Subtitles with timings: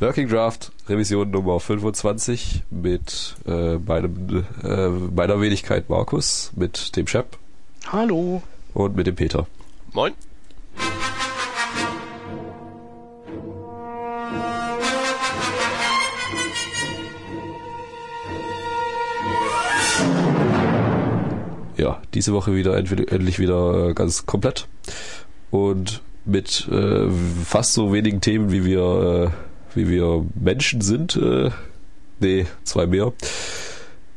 [0.00, 7.36] Working Draft Revision Nummer 25 mit äh, meinem, äh, meiner Wenigkeit Markus, mit dem Shep.
[7.86, 8.42] Hallo.
[8.72, 9.46] Und mit dem Peter.
[9.92, 10.14] Moin.
[21.76, 24.66] Ja, diese Woche wieder endlich wieder äh, ganz komplett
[25.50, 27.06] und mit äh,
[27.44, 31.16] fast so wenigen Themen, wie wir, äh, wie wir Menschen sind.
[31.16, 31.50] Äh,
[32.20, 33.12] nee, zwei mehr.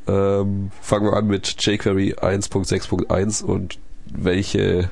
[0.08, 4.90] Ähm, fangen wir an mit jQuery 1.6.1 und welche,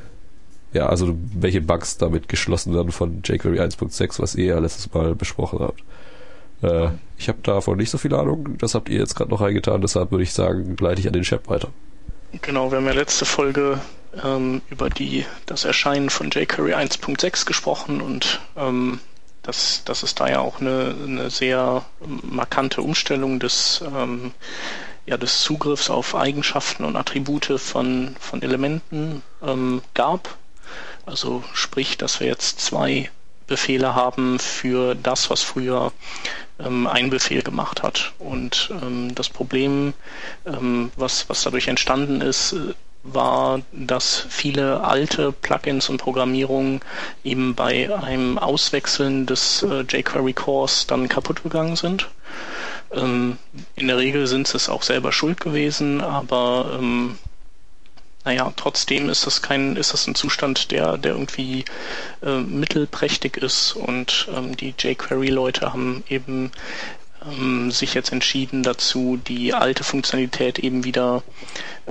[0.74, 5.16] ja, also welche Bugs damit geschlossen werden von jQuery 1.6, was ihr ja letztes Mal
[5.16, 5.84] besprochen habt.
[6.62, 9.82] Äh, ich habe davon nicht so viel Ahnung, das habt ihr jetzt gerade noch reingetan,
[9.82, 11.70] deshalb würde ich sagen, leite ich an den Chef weiter.
[12.42, 13.82] Genau, wir haben ja letzte Folge
[14.24, 19.00] ähm, über die, das Erscheinen von jQuery 1.6 gesprochen und ähm,
[19.44, 21.86] dass, dass es da ja auch eine, eine sehr
[22.24, 24.34] markante Umstellung des, ähm,
[25.06, 30.38] ja, des Zugriffs auf Eigenschaften und Attribute von, von Elementen ähm, gab.
[31.06, 33.10] Also sprich, dass wir jetzt zwei
[33.48, 35.92] Befehle haben für das, was früher
[36.60, 38.14] ähm, ein Befehl gemacht hat.
[38.20, 39.94] Und ähm, das Problem,
[40.46, 42.74] ähm, was, was dadurch entstanden ist, äh,
[43.04, 46.82] war, dass viele alte Plugins und Programmierungen
[47.24, 52.10] eben bei einem Auswechseln des äh, jQuery Cores dann kaputt gegangen sind.
[52.94, 53.38] Ähm,
[53.76, 57.18] in der Regel sind sie es auch selber schuld gewesen, aber ähm,
[58.24, 61.66] naja, trotzdem ist das kein, ist das ein Zustand, der, der irgendwie
[62.22, 66.52] äh, mittelprächtig ist und ähm, die jQuery-Leute haben eben
[67.26, 71.24] ähm, sich jetzt entschieden dazu, die alte Funktionalität eben wieder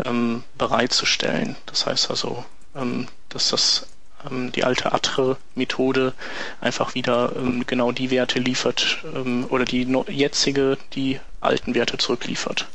[0.04, 1.56] ähm, bereitzustellen.
[1.66, 3.86] Das heißt also, ähm, dass das
[4.30, 6.14] ähm, die alte Atre-Methode
[6.60, 11.98] einfach wieder ähm, genau die Werte liefert ähm, oder die no jetzige die alten Werte
[11.98, 12.66] zurückliefert.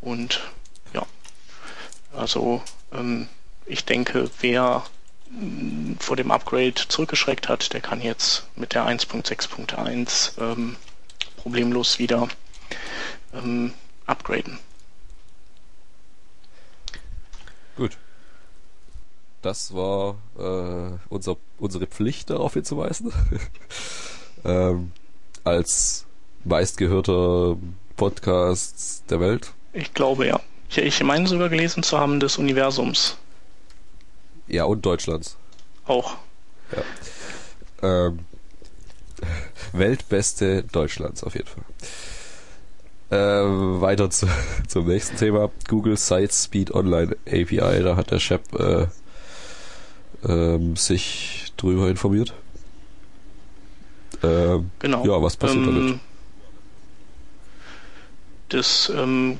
[0.00, 0.40] Und
[2.12, 3.28] also ähm,
[3.66, 4.84] ich denke, wer
[5.30, 10.76] mm, vor dem Upgrade zurückgeschreckt hat, der kann jetzt mit der 1.6.1 ähm,
[11.42, 12.28] problemlos wieder
[13.32, 13.72] ähm,
[14.06, 14.58] upgraden.
[17.76, 17.96] Gut.
[19.42, 23.12] Das war äh, unser, unsere Pflicht, darauf hinzuweisen.
[24.44, 24.92] ähm,
[25.44, 26.04] als
[26.44, 27.56] meistgehörter
[27.96, 29.52] Podcast der Welt.
[29.72, 30.40] Ich glaube ja.
[30.68, 33.16] Ich, ich meine sogar gelesen zu haben des Universums.
[34.46, 35.36] Ja, und Deutschlands.
[35.86, 36.16] Auch.
[37.80, 38.06] Ja.
[38.06, 38.20] Ähm,
[39.72, 41.64] Weltbeste Deutschlands auf jeden Fall.
[43.10, 44.26] Äh, weiter zu,
[44.68, 45.50] zum nächsten Thema.
[45.68, 47.82] Google Site Speed Online API.
[47.82, 48.86] Da hat der Chef äh,
[50.26, 52.32] ähm, sich drüber informiert.
[54.22, 55.04] Ähm, genau.
[55.04, 56.00] Ja, was passiert ähm, damit?
[58.50, 59.38] Das ähm,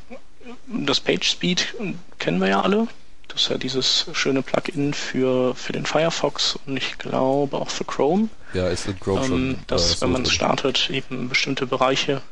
[0.67, 1.75] das PageSpeed
[2.19, 2.89] kennen wir ja alle.
[3.29, 7.85] Das ist ja dieses schöne Plugin für, für den Firefox und ich glaube auch für
[7.85, 8.29] Chrome.
[8.53, 9.59] Ja, ist in Chrome ähm, schon.
[9.67, 12.23] Dass, äh, wenn man es startet, eben bestimmte Bereiche.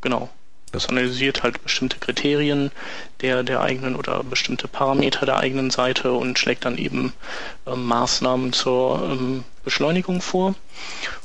[0.00, 0.30] Genau.
[0.72, 2.70] Das analysiert halt bestimmte Kriterien
[3.20, 7.12] der, der eigenen oder bestimmte Parameter der eigenen Seite und schlägt dann eben
[7.66, 10.54] ähm, Maßnahmen zur ähm, Beschleunigung vor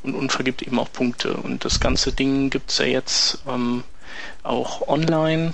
[0.03, 1.34] und, und vergibt eben auch Punkte.
[1.38, 3.85] Und das ganze Ding gibt's ja jetzt ähm,
[4.44, 5.53] auch online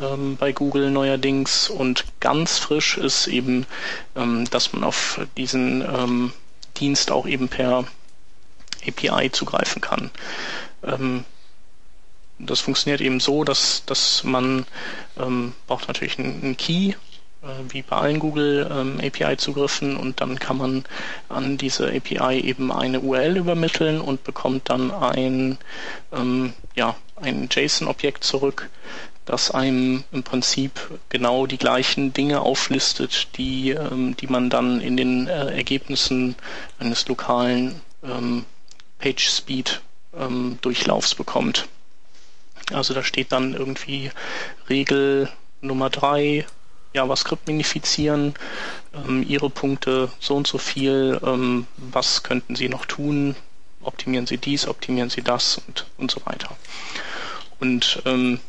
[0.00, 3.66] ähm, bei Google neuerdings und ganz frisch ist eben,
[4.16, 6.32] ähm, dass man auf diesen ähm,
[6.78, 7.84] Dienst auch eben per
[8.86, 10.10] API zugreifen kann.
[10.82, 11.24] Ähm,
[12.38, 14.64] das funktioniert eben so, dass, dass man
[15.18, 16.94] ähm, braucht natürlich einen, einen Key,
[17.42, 20.84] äh, wie bei allen Google ähm, API-Zugriffen und dann kann man
[21.28, 25.58] an diese API eben eine URL übermitteln und bekommt dann ein
[26.12, 28.70] ähm, ja, ein JSON-Objekt zurück,
[29.28, 34.96] das einem im Prinzip genau die gleichen Dinge auflistet, die, ähm, die man dann in
[34.96, 36.34] den äh, Ergebnissen
[36.78, 38.46] eines lokalen ähm,
[39.00, 41.68] PageSpeed-Durchlaufs ähm, bekommt.
[42.72, 44.10] Also da steht dann irgendwie
[44.68, 45.28] Regel
[45.60, 46.46] Nummer drei,
[46.94, 48.32] JavaScript minifizieren,
[48.94, 53.36] ähm, Ihre Punkte so und so viel, ähm, was könnten Sie noch tun,
[53.82, 56.56] optimieren Sie dies, optimieren Sie das und, und so weiter.
[57.60, 58.40] Und ähm,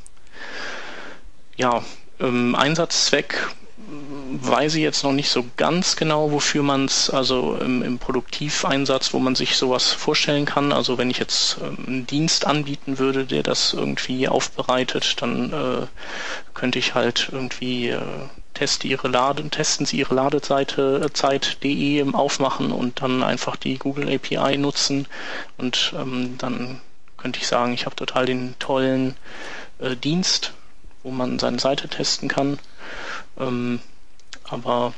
[1.60, 1.84] ja,
[2.22, 3.50] ähm, Einsatzzweck
[4.32, 9.14] weiß ich jetzt noch nicht so ganz genau, wofür man es, also im, im, Produktiveinsatz,
[9.14, 10.72] wo man sich sowas vorstellen kann.
[10.72, 15.88] Also wenn ich jetzt ähm, einen Dienst anbieten würde, der das irgendwie aufbereitet, dann äh,
[16.54, 18.02] könnte ich halt irgendwie äh,
[18.54, 24.14] teste ihre Lade, testen sie ihre Ladeseite äh, Zeit.de aufmachen und dann einfach die Google
[24.14, 25.08] API nutzen
[25.58, 26.80] und ähm, dann
[27.18, 29.16] könnte ich sagen, ich habe total den tollen
[29.80, 30.54] äh, Dienst,
[31.04, 32.60] wo man seine Seite testen kann.
[33.40, 33.80] Ähm,
[34.44, 34.94] aber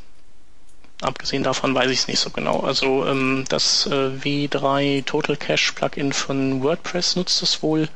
[1.01, 2.62] abgesehen davon weiß ich es nicht so genau.
[2.62, 7.89] Also ähm, das äh, W3 Total Cache Plugin von WordPress nutzt es wohl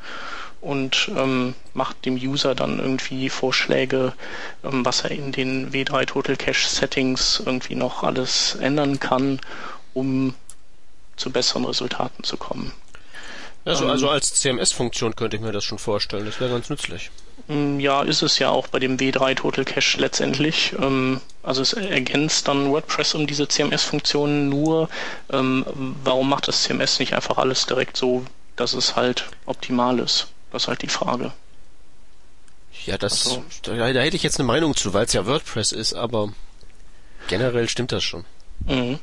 [0.61, 4.13] und ähm, macht dem User dann irgendwie Vorschläge,
[4.63, 9.39] ähm, was er in den W3 Total Cache Settings irgendwie noch alles ändern kann,
[9.93, 10.33] um
[11.15, 12.71] zu besseren Resultaten zu kommen.
[13.65, 16.25] Also, also als CMS-Funktion könnte ich mir das schon vorstellen.
[16.25, 17.09] Das wäre ganz nützlich.
[17.47, 20.73] Mm, ja, ist es ja auch bei dem W3 Total Cache letztendlich.
[20.79, 24.87] Ähm, also es ergänzt dann WordPress um diese CMS-Funktionen nur.
[25.31, 25.65] Ähm,
[26.03, 28.23] warum macht das CMS nicht einfach alles direkt so,
[28.55, 30.27] dass es halt optimal ist?
[30.51, 31.33] Das ist halt die Frage.
[32.85, 35.71] Ja, das, also, da, da, hätte ich jetzt eine Meinung zu, weil es ja WordPress
[35.71, 36.31] ist, aber
[37.27, 38.25] generell stimmt das schon.
[38.67, 38.99] Mhm.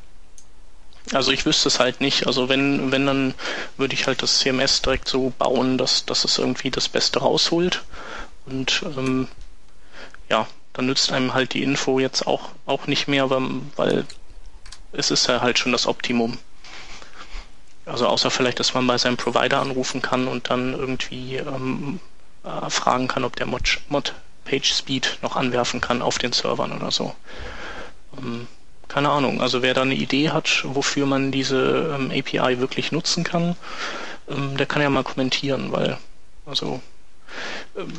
[1.12, 2.26] Also ich wüsste es halt nicht.
[2.26, 3.34] Also wenn, wenn, dann
[3.76, 7.82] würde ich halt das CMS direkt so bauen, dass, dass es irgendwie das Beste rausholt.
[8.46, 9.28] Und ähm,
[10.28, 13.42] ja, dann nützt einem halt die Info jetzt auch, auch nicht mehr, weil,
[13.76, 14.06] weil
[14.92, 16.38] es ist ja halt schon das Optimum.
[17.84, 22.00] Also außer vielleicht, dass man bei seinem Provider anrufen kann und dann irgendwie ähm,
[22.44, 24.14] äh, fragen kann, ob der Mod, Mod
[24.44, 27.14] Page Speed noch anwerfen kann auf den Servern oder so.
[28.18, 28.46] Ähm,
[28.88, 29.40] keine Ahnung.
[29.40, 33.56] Also wer da eine Idee hat, wofür man diese ähm, API wirklich nutzen kann,
[34.28, 35.98] ähm, der kann ja mal kommentieren, weil
[36.46, 36.80] also
[37.76, 37.92] ähm,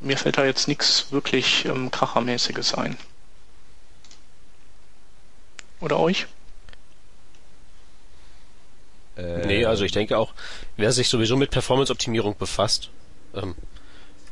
[0.00, 2.96] mir fällt da jetzt nichts wirklich ähm, Krachermäßiges ein.
[5.80, 6.26] Oder euch?
[9.16, 10.32] Äh, nee, also ich denke auch,
[10.76, 12.90] wer sich sowieso mit Performance-Optimierung befasst,
[13.34, 13.54] ähm,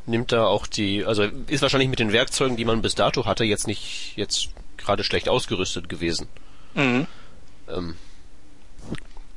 [0.05, 3.43] nimmt da auch die, also ist wahrscheinlich mit den Werkzeugen, die man bis dato hatte,
[3.43, 6.27] jetzt nicht jetzt gerade schlecht ausgerüstet gewesen.
[6.73, 7.07] Mhm.
[7.69, 7.95] Ähm,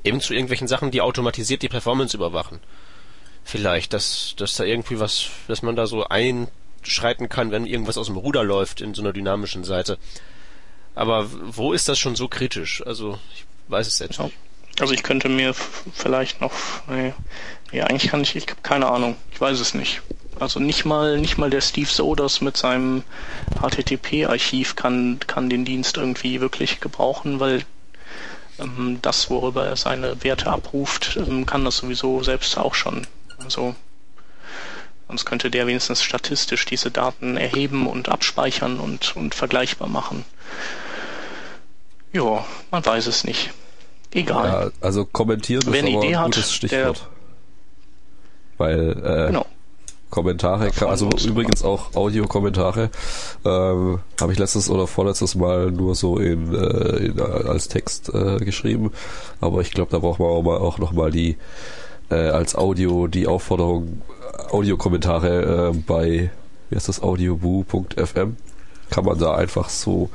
[0.05, 2.61] eben zu irgendwelchen Sachen, die automatisiert die Performance überwachen.
[3.45, 8.07] Vielleicht, dass, dass da irgendwie was, dass man da so einschreiten kann, wenn irgendwas aus
[8.07, 9.99] dem Ruder läuft in so einer dynamischen Seite.
[10.95, 12.85] Aber wo ist das schon so kritisch?
[12.87, 14.35] Also, ich weiß es jetzt nicht.
[14.79, 16.53] Also ich könnte mir vielleicht noch,
[16.87, 17.15] nee,
[17.73, 20.03] nee eigentlich kann ich, ich habe keine Ahnung, ich weiß es nicht.
[20.39, 23.03] Also nicht mal, nicht mal der Steve Soders mit seinem
[23.61, 27.63] HTTP-Archiv kann, kann den Dienst irgendwie wirklich gebrauchen, weil
[28.59, 33.07] ähm, das, worüber er seine Werte abruft, ähm, kann das sowieso selbst auch schon.
[33.43, 33.75] Also
[35.09, 40.25] sonst könnte der wenigstens statistisch diese Daten erheben und abspeichern und, und vergleichbar machen.
[42.13, 43.51] Ja, man weiß es nicht.
[44.13, 44.49] Egal.
[44.49, 47.09] Ja, also kommentieren Wer ist aber Idee ein gutes Stichwort.
[48.57, 49.47] Weil äh, genau.
[50.11, 52.91] Kommentare, also übrigens auch Audiokommentare,
[53.45, 58.37] ähm, habe ich letztes oder vorletztes Mal nur so in, äh, in als Text äh,
[58.39, 58.93] geschrieben,
[59.41, 61.37] aber ich glaube, da braucht man auch, mal, auch noch mal die
[62.11, 64.03] äh, als Audio die Aufforderung
[64.51, 66.31] Audiokommentare äh, bei
[66.71, 68.37] wie heißt das audioboo.fm
[68.91, 70.11] kann man da einfach so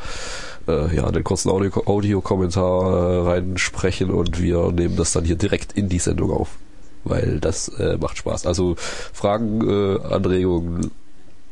[0.67, 5.73] äh, ja, einen kurzen Audio-Kommentar Audio äh, reinsprechen und wir nehmen das dann hier direkt
[5.73, 6.57] in die Sendung auf.
[7.03, 8.45] Weil das äh, macht Spaß.
[8.45, 10.91] Also Fragen, äh, Anregungen,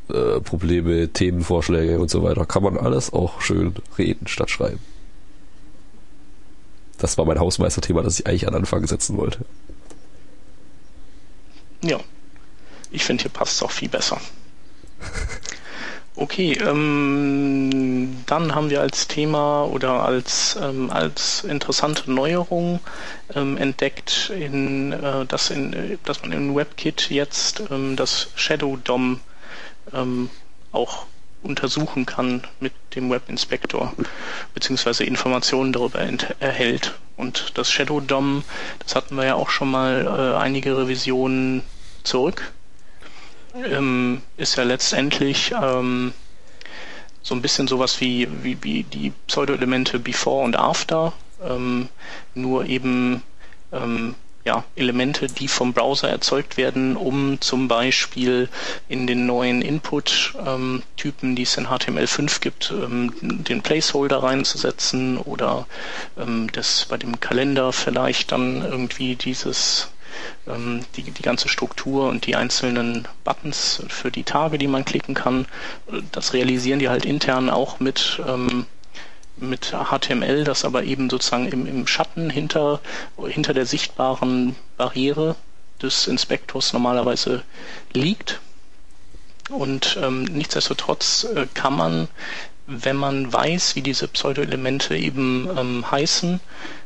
[0.09, 4.79] äh, Probleme, Themenvorschläge und so weiter, kann man alles auch schön reden statt schreiben.
[6.97, 9.45] Das war mein Hausmeisterthema, das ich eigentlich an Anfang setzen wollte.
[11.83, 11.99] Ja.
[12.91, 14.19] Ich finde, hier passt es auch viel besser.
[16.21, 22.81] Okay, ähm, dann haben wir als Thema oder als, ähm, als interessante Neuerung
[23.33, 29.21] ähm, entdeckt, in, äh, dass, in, dass man in WebKit jetzt ähm, das Shadow DOM
[29.93, 30.29] ähm,
[30.73, 31.05] auch
[31.41, 33.93] untersuchen kann mit dem Web Inspector,
[34.53, 35.99] beziehungsweise Informationen darüber
[36.41, 36.95] erhält.
[37.15, 38.43] Und das Shadow DOM,
[38.79, 41.63] das hatten wir ja auch schon mal äh, einige Revisionen
[42.03, 42.51] zurück
[43.65, 46.13] ähm, ist ja letztendlich ähm,
[47.21, 51.13] so ein bisschen sowas wie, wie, wie die Pseudo-Elemente Before und After,
[51.43, 51.89] ähm,
[52.33, 53.23] nur eben
[53.71, 58.49] ähm, ja, Elemente, die vom Browser erzeugt werden, um zum Beispiel
[58.87, 65.67] in den neuen Input-Typen, die es in HTML5 gibt, ähm, den Placeholder reinzusetzen oder
[66.17, 69.89] ähm, das bei dem Kalender vielleicht dann irgendwie dieses
[70.47, 75.15] ähm, die, die ganze Struktur und die einzelnen Buttons für die Tage, die man klicken
[75.15, 75.45] kann.
[76.11, 78.65] Das realisieren die halt intern auch mit ähm,
[79.41, 82.79] mit HTML, das aber eben sozusagen im, im Schatten hinter,
[83.27, 85.35] hinter der sichtbaren Barriere
[85.81, 87.43] des Inspektors normalerweise
[87.93, 88.39] liegt.
[89.49, 92.07] Und ähm, nichtsdestotrotz äh, kann man,
[92.67, 96.39] wenn man weiß, wie diese Pseudo-Elemente eben ähm, heißen,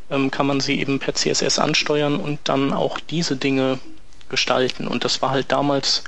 [0.10, 3.80] ähm, kann man sie eben per CSS ansteuern und dann auch diese Dinge
[4.30, 4.88] gestalten.
[4.88, 6.04] Und das war halt damals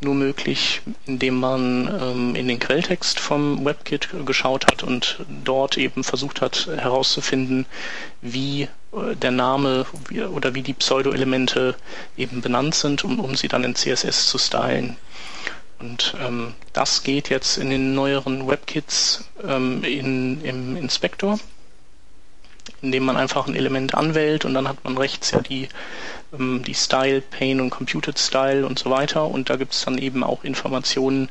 [0.00, 6.02] nur möglich, indem man ähm, in den Quelltext vom WebKit geschaut hat und dort eben
[6.02, 7.66] versucht hat herauszufinden,
[8.20, 9.86] wie äh, der Name
[10.32, 11.76] oder wie die Pseudo-Elemente
[12.16, 14.96] eben benannt sind, um, um sie dann in CSS zu stylen.
[15.78, 21.38] Und ähm, das geht jetzt in den neueren WebKits ähm, in, im Inspektor,
[22.82, 25.68] indem man einfach ein Element anwählt und dann hat man rechts ja die,
[26.32, 29.26] ähm, die Style, Pane und Computed Style und so weiter.
[29.26, 31.28] Und da gibt es dann eben auch Informationen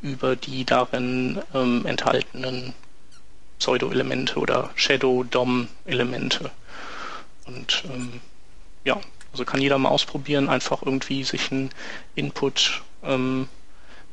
[0.00, 2.74] über die darin ähm, enthaltenen
[3.58, 6.50] Pseudo-Elemente oder Shadow-DOM-Elemente.
[7.46, 8.20] Und ähm,
[8.84, 9.00] ja,
[9.30, 11.70] also kann jeder mal ausprobieren, einfach irgendwie sich einen
[12.16, 13.48] Input ähm,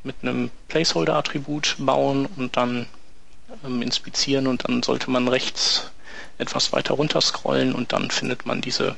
[0.03, 2.85] mit einem Placeholder-Attribut bauen und dann
[3.65, 5.91] ähm, inspizieren und dann sollte man rechts
[6.39, 8.95] etwas weiter runter scrollen und dann findet man diese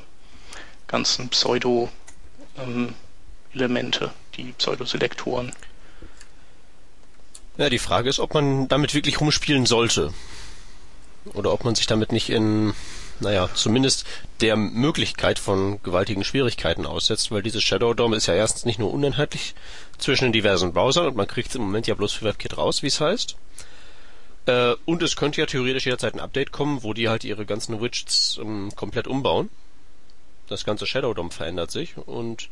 [0.86, 5.52] ganzen Pseudo-Elemente, ähm, die Pseudo-Selektoren.
[7.58, 10.14] Ja, die Frage ist, ob man damit wirklich rumspielen sollte.
[11.34, 12.74] Oder ob man sich damit nicht in,
[13.20, 14.06] naja, zumindest
[14.40, 18.92] der Möglichkeit von gewaltigen Schwierigkeiten aussetzt, weil dieses Shadow DOM ist ja erstens nicht nur
[18.92, 19.54] uneinheitlich
[19.98, 22.82] zwischen den diversen Browsern und man kriegt es im Moment ja bloß für WebKit raus,
[22.82, 23.36] wie es heißt.
[24.46, 27.80] Äh, und es könnte ja theoretisch jederzeit ein Update kommen, wo die halt ihre ganzen
[27.80, 29.50] Widgets ähm, komplett umbauen.
[30.48, 32.48] Das ganze Shadow DOM verändert sich und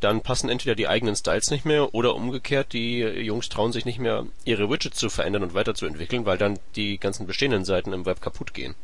[0.00, 3.98] dann passen entweder die eigenen Styles nicht mehr oder umgekehrt, die Jungs trauen sich nicht
[3.98, 8.20] mehr, ihre Widgets zu verändern und weiterzuentwickeln, weil dann die ganzen bestehenden Seiten im Web
[8.20, 8.76] kaputt gehen.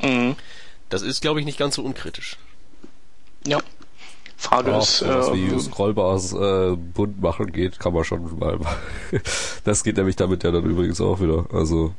[0.00, 0.36] Mhm.
[0.88, 2.36] Das ist, glaube ich, nicht ganz so unkritisch.
[3.46, 3.60] Ja.
[4.78, 8.58] Ist, sowas äh, wie Scrollbars äh, bunt machen geht, kann man schon mal.
[9.64, 11.46] das geht nämlich damit ja dann übrigens auch wieder.
[11.52, 11.92] Also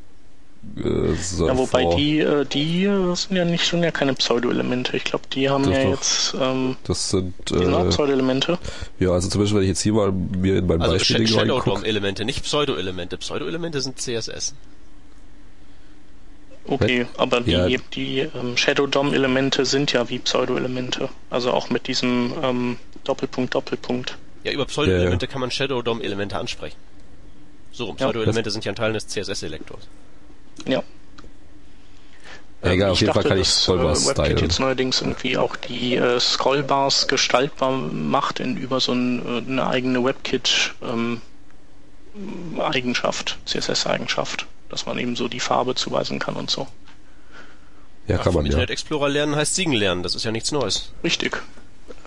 [0.77, 1.13] äh,
[1.45, 1.95] ja, wobei vor.
[1.97, 2.85] die, äh, die
[3.15, 4.95] sind ja nicht schon ja keine Pseudo-Elemente.
[4.97, 8.57] Ich glaube, die haben das ja doch, jetzt ähm, das sind äh, Pseudo-Elemente.
[8.99, 11.33] Ja, also zum Beispiel, wenn ich jetzt hier mal mir in mein also Beispiel Sh
[11.33, 13.17] Shadow DOM-Elemente, nicht Pseudo-Elemente.
[13.17, 14.55] Pseudo-Elemente sind CSS.
[16.65, 17.67] Okay, aber die, ja.
[17.93, 21.09] die ähm, Shadow DOM-Elemente sind ja wie Pseudo-Elemente.
[21.29, 24.17] Also auch mit diesem ähm, Doppelpunkt, Doppelpunkt.
[24.43, 26.77] Ja, über Pseudo-Elemente ja, kann man Shadow DOM-Elemente ansprechen.
[27.71, 29.87] So, Pseudo-Elemente sind ja ein Teil des CSS-Selektors.
[30.65, 30.83] Ja.
[32.63, 35.57] Ja, egal, auf jeden dachte, Fall kann ich Scrollbars äh, WebKit jetzt neuerdings irgendwie auch
[35.57, 41.21] die äh, Scrollbars gestaltbar macht in über so ein, äh, eine eigene WebKit ähm,
[42.57, 46.67] Eigenschaft, CSS-Eigenschaft, dass man eben so die Farbe zuweisen kann und so.
[48.07, 48.45] Ja, kann Ach, man.
[48.47, 50.91] Internet Explorer lernen heißt Siegen lernen, das ist ja nichts Neues.
[51.03, 51.43] Richtig.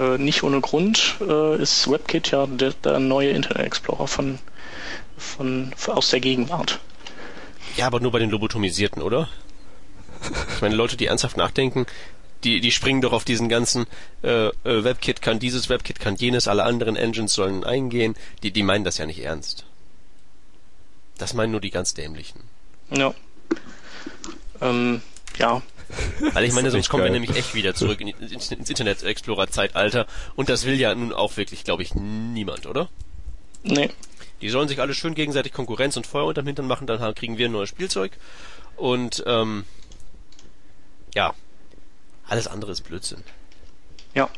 [0.01, 4.41] Äh, nicht ohne Grund äh, ist WebKit ja der, der neue Internet Explorer von,
[5.17, 6.81] von, aus der Gegenwart.
[7.77, 9.29] Ja, aber nur bei den Lobotomisierten, oder?
[10.55, 11.87] Ich meine, Leute, die ernsthaft nachdenken,
[12.43, 13.87] die, die springen doch auf diesen ganzen
[14.25, 18.17] äh, äh, WebKit kann dieses, WebKit kann jenes, alle anderen Engines sollen eingehen.
[18.43, 19.67] Die, die meinen das ja nicht ernst.
[21.17, 22.41] Das meinen nur die ganz dämlichen.
[22.91, 23.15] Ja.
[24.61, 25.03] Ähm,
[25.39, 25.63] ja.
[26.33, 27.13] Weil ich meine, sonst kommen geil.
[27.13, 31.13] wir nämlich echt wieder zurück in, ins Internet Explorer Zeitalter und das will ja nun
[31.13, 32.89] auch wirklich, glaube ich, niemand, oder?
[33.63, 33.91] Nee.
[34.41, 37.49] Die sollen sich alle schön gegenseitig Konkurrenz und Feuer unterm Hintern machen, dann kriegen wir
[37.49, 38.13] ein neues Spielzeug.
[38.77, 39.65] Und ähm,
[41.15, 41.33] ja,
[42.29, 43.23] alles andere ist Blödsinn.
[44.15, 44.29] Ja.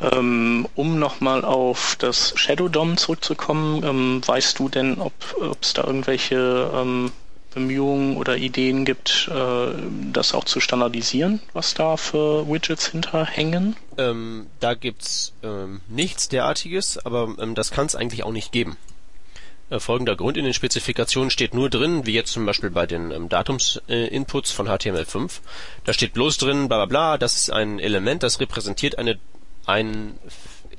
[0.00, 5.12] Ähm, um nochmal auf das Shadow DOM zurückzukommen, ähm, weißt du denn, ob
[5.60, 7.12] es da irgendwelche ähm,
[7.56, 9.72] Bemühungen oder Ideen gibt, äh,
[10.12, 13.76] das auch zu standardisieren, was da für Widgets hinterhängen?
[13.96, 18.76] Ähm, da gibt's ähm, nichts derartiges, aber ähm, das kann es eigentlich auch nicht geben.
[19.70, 23.10] Äh, folgender Grund in den Spezifikationen steht nur drin, wie jetzt zum Beispiel bei den
[23.10, 25.40] ähm, Datums-Inputs äh, von HTML5.
[25.84, 29.18] Da steht bloß drin, bla bla bla, das ist ein Element, das repräsentiert eine,
[29.64, 30.18] ein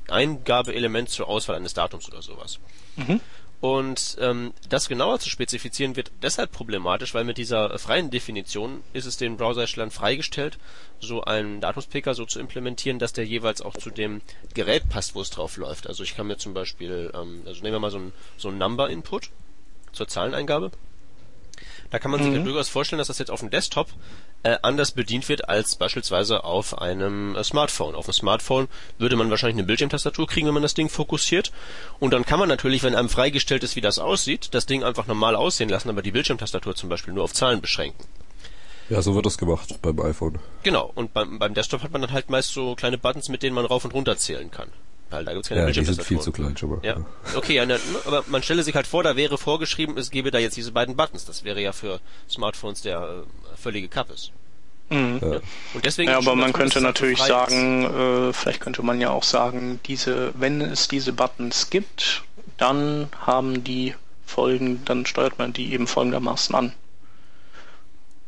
[0.06, 2.60] Eingabeelement zur Auswahl eines Datums oder sowas.
[2.94, 3.20] Mhm.
[3.60, 9.04] Und ähm, das genauer zu spezifizieren wird deshalb problematisch, weil mit dieser freien Definition ist
[9.04, 10.58] es den Browserherstellern freigestellt,
[11.00, 14.20] so einen Datumspicker so zu implementieren, dass der jeweils auch zu dem
[14.54, 15.88] Gerät passt, wo es drauf läuft.
[15.88, 18.58] Also ich kann mir zum Beispiel, ähm, also nehmen wir mal so ein, so ein
[18.58, 19.30] Number-Input
[19.92, 20.70] zur Zahleneingabe
[21.90, 22.24] da kann man mhm.
[22.24, 23.88] sich ja durchaus vorstellen, dass das jetzt auf dem Desktop
[24.42, 27.94] äh, anders bedient wird als beispielsweise auf einem äh, Smartphone.
[27.94, 28.68] Auf dem Smartphone
[28.98, 31.52] würde man wahrscheinlich eine Bildschirmtastatur kriegen, wenn man das Ding fokussiert.
[31.98, 35.06] Und dann kann man natürlich, wenn einem freigestellt ist, wie das aussieht, das Ding einfach
[35.06, 38.04] normal aussehen lassen, aber die Bildschirmtastatur zum Beispiel nur auf Zahlen beschränken.
[38.88, 40.38] Ja, so wird das gemacht beim iPhone.
[40.62, 43.54] Genau, und beim, beim Desktop hat man dann halt meist so kleine Buttons, mit denen
[43.54, 44.68] man rauf und runter zählen kann.
[45.10, 46.80] Weil da gibt's keine Ja, die sind viel zu klein schon mal.
[46.82, 46.96] Ja,
[47.34, 50.38] okay, ja, ne, aber man stelle sich halt vor, da wäre vorgeschrieben, es gäbe da
[50.38, 51.24] jetzt diese beiden Buttons.
[51.24, 54.32] Das wäre ja für Smartphones der äh, völlige Kappes.
[54.90, 55.20] Mhm.
[55.22, 55.40] Ja.
[55.74, 59.10] Und deswegen Ja, ist es aber man könnte natürlich sagen, äh, vielleicht könnte man ja
[59.10, 62.22] auch sagen, diese, wenn es diese Buttons gibt,
[62.56, 63.94] dann haben die
[64.26, 66.72] Folgen, dann steuert man die eben folgendermaßen an.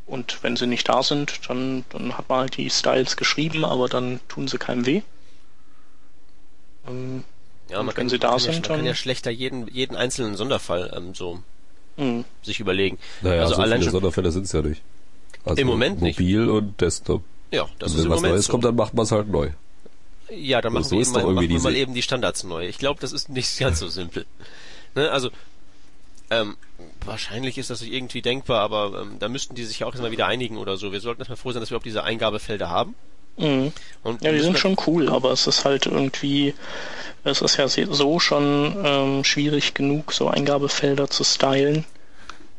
[0.07, 3.89] Und wenn sie nicht da sind, dann, dann hat man halt die Styles geschrieben, aber
[3.89, 5.03] dann tun sie keinem weh.
[6.89, 7.25] Ähm,
[7.69, 9.69] ja, man wenn kann, sie man da kann sind, ja, man kann ja schlechter jeden,
[9.69, 11.43] jeden einzelnen Sonderfall ähm, so
[11.97, 12.25] mh.
[12.43, 12.99] sich überlegen.
[13.23, 14.83] Naja, also so allein viele schon, Sonderfälle sind es ja nicht.
[15.45, 16.19] Also Im Moment nicht.
[16.19, 17.23] Mobil und Desktop.
[17.51, 18.53] ja, das und ist wenn im was Moment Neues so.
[18.53, 19.51] kommt, dann macht man es halt neu.
[20.31, 22.45] Ja, dann machen So wir, ist eben mal, irgendwie machen wir mal eben die Standards
[22.45, 22.69] neu.
[22.69, 24.27] Ich glaube, das ist nicht ganz so simpel.
[24.95, 25.11] Ne?
[25.11, 25.31] Also,
[26.31, 26.57] ähm,
[27.05, 30.27] wahrscheinlich ist das irgendwie denkbar, aber ähm, da müssten die sich ja auch erstmal wieder
[30.27, 30.93] einigen oder so.
[30.93, 32.95] Wir sollten erstmal froh sein, dass wir überhaupt diese Eingabefelder haben.
[33.41, 33.73] Mhm.
[34.21, 36.55] Ja, die sind schon cool, aber es ist halt irgendwie,
[37.25, 41.85] es ist ja so schon ähm, schwierig genug, so Eingabefelder zu stylen.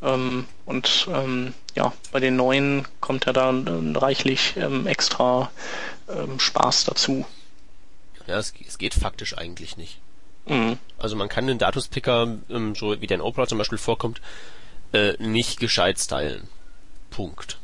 [0.02, 5.50] Ähm, und ähm, ja, bei den neuen kommt ja dann äh, reichlich ähm, extra
[6.08, 7.24] ähm, Spaß dazu.
[8.26, 9.98] Ja, es, es geht faktisch eigentlich nicht.
[10.46, 10.78] Mhm.
[10.98, 14.20] Also man kann den Datuspicker, ähm, so wie der in Opera zum Beispiel vorkommt,
[14.92, 16.48] äh, nicht gescheit stylen.
[17.10, 17.58] Punkt.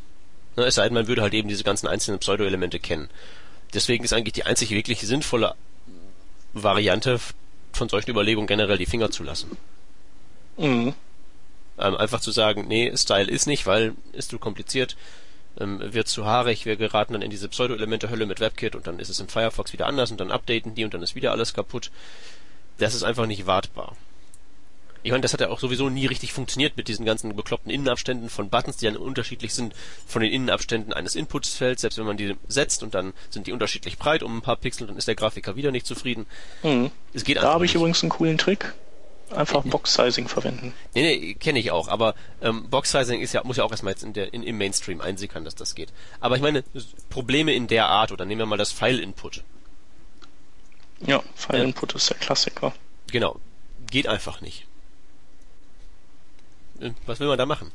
[0.58, 3.08] Ne, es sei denn, man würde halt eben diese ganzen einzelnen Pseudo-Elemente kennen.
[3.74, 5.54] Deswegen ist eigentlich die einzig wirklich sinnvolle
[6.52, 7.20] Variante
[7.72, 9.56] von solchen Überlegungen generell die Finger zu lassen.
[10.56, 10.94] Mhm.
[11.78, 14.96] Ähm, einfach zu sagen, nee, Style ist nicht, weil ist zu kompliziert,
[15.60, 19.10] ähm, wird zu haarig, wir geraten dann in diese Pseudo-Elemente-Hölle mit WebKit und dann ist
[19.10, 21.92] es im Firefox wieder anders und dann updaten die und dann ist wieder alles kaputt.
[22.78, 23.96] Das ist einfach nicht wartbar.
[25.02, 28.28] Ich meine, das hat ja auch sowieso nie richtig funktioniert mit diesen ganzen bekloppten Innenabständen
[28.28, 29.74] von Buttons, die dann unterschiedlich sind
[30.06, 31.82] von den Innenabständen eines Inputsfelds.
[31.82, 34.86] Selbst wenn man die setzt und dann sind die unterschiedlich breit um ein paar Pixel,
[34.86, 36.26] dann ist der Grafiker wieder nicht zufrieden.
[36.62, 36.90] Mhm.
[37.14, 37.76] Es geht Da habe ich nicht.
[37.76, 38.74] übrigens einen coolen Trick.
[39.30, 40.72] Einfach Box-Sizing verwenden.
[40.94, 44.02] Nee, nee, kenne ich auch, aber ähm, Box-Sizing ist ja, muss ja auch erstmal jetzt
[44.02, 45.90] in der, in, im Mainstream einsickern, dass das geht.
[46.18, 46.64] Aber ich meine,
[47.10, 49.44] Probleme in der Art, oder nehmen wir mal das File-Input.
[51.06, 52.72] Ja, File-Input ist der Klassiker.
[53.12, 53.38] Genau.
[53.90, 54.66] Geht einfach nicht.
[57.06, 57.70] Was will man da machen?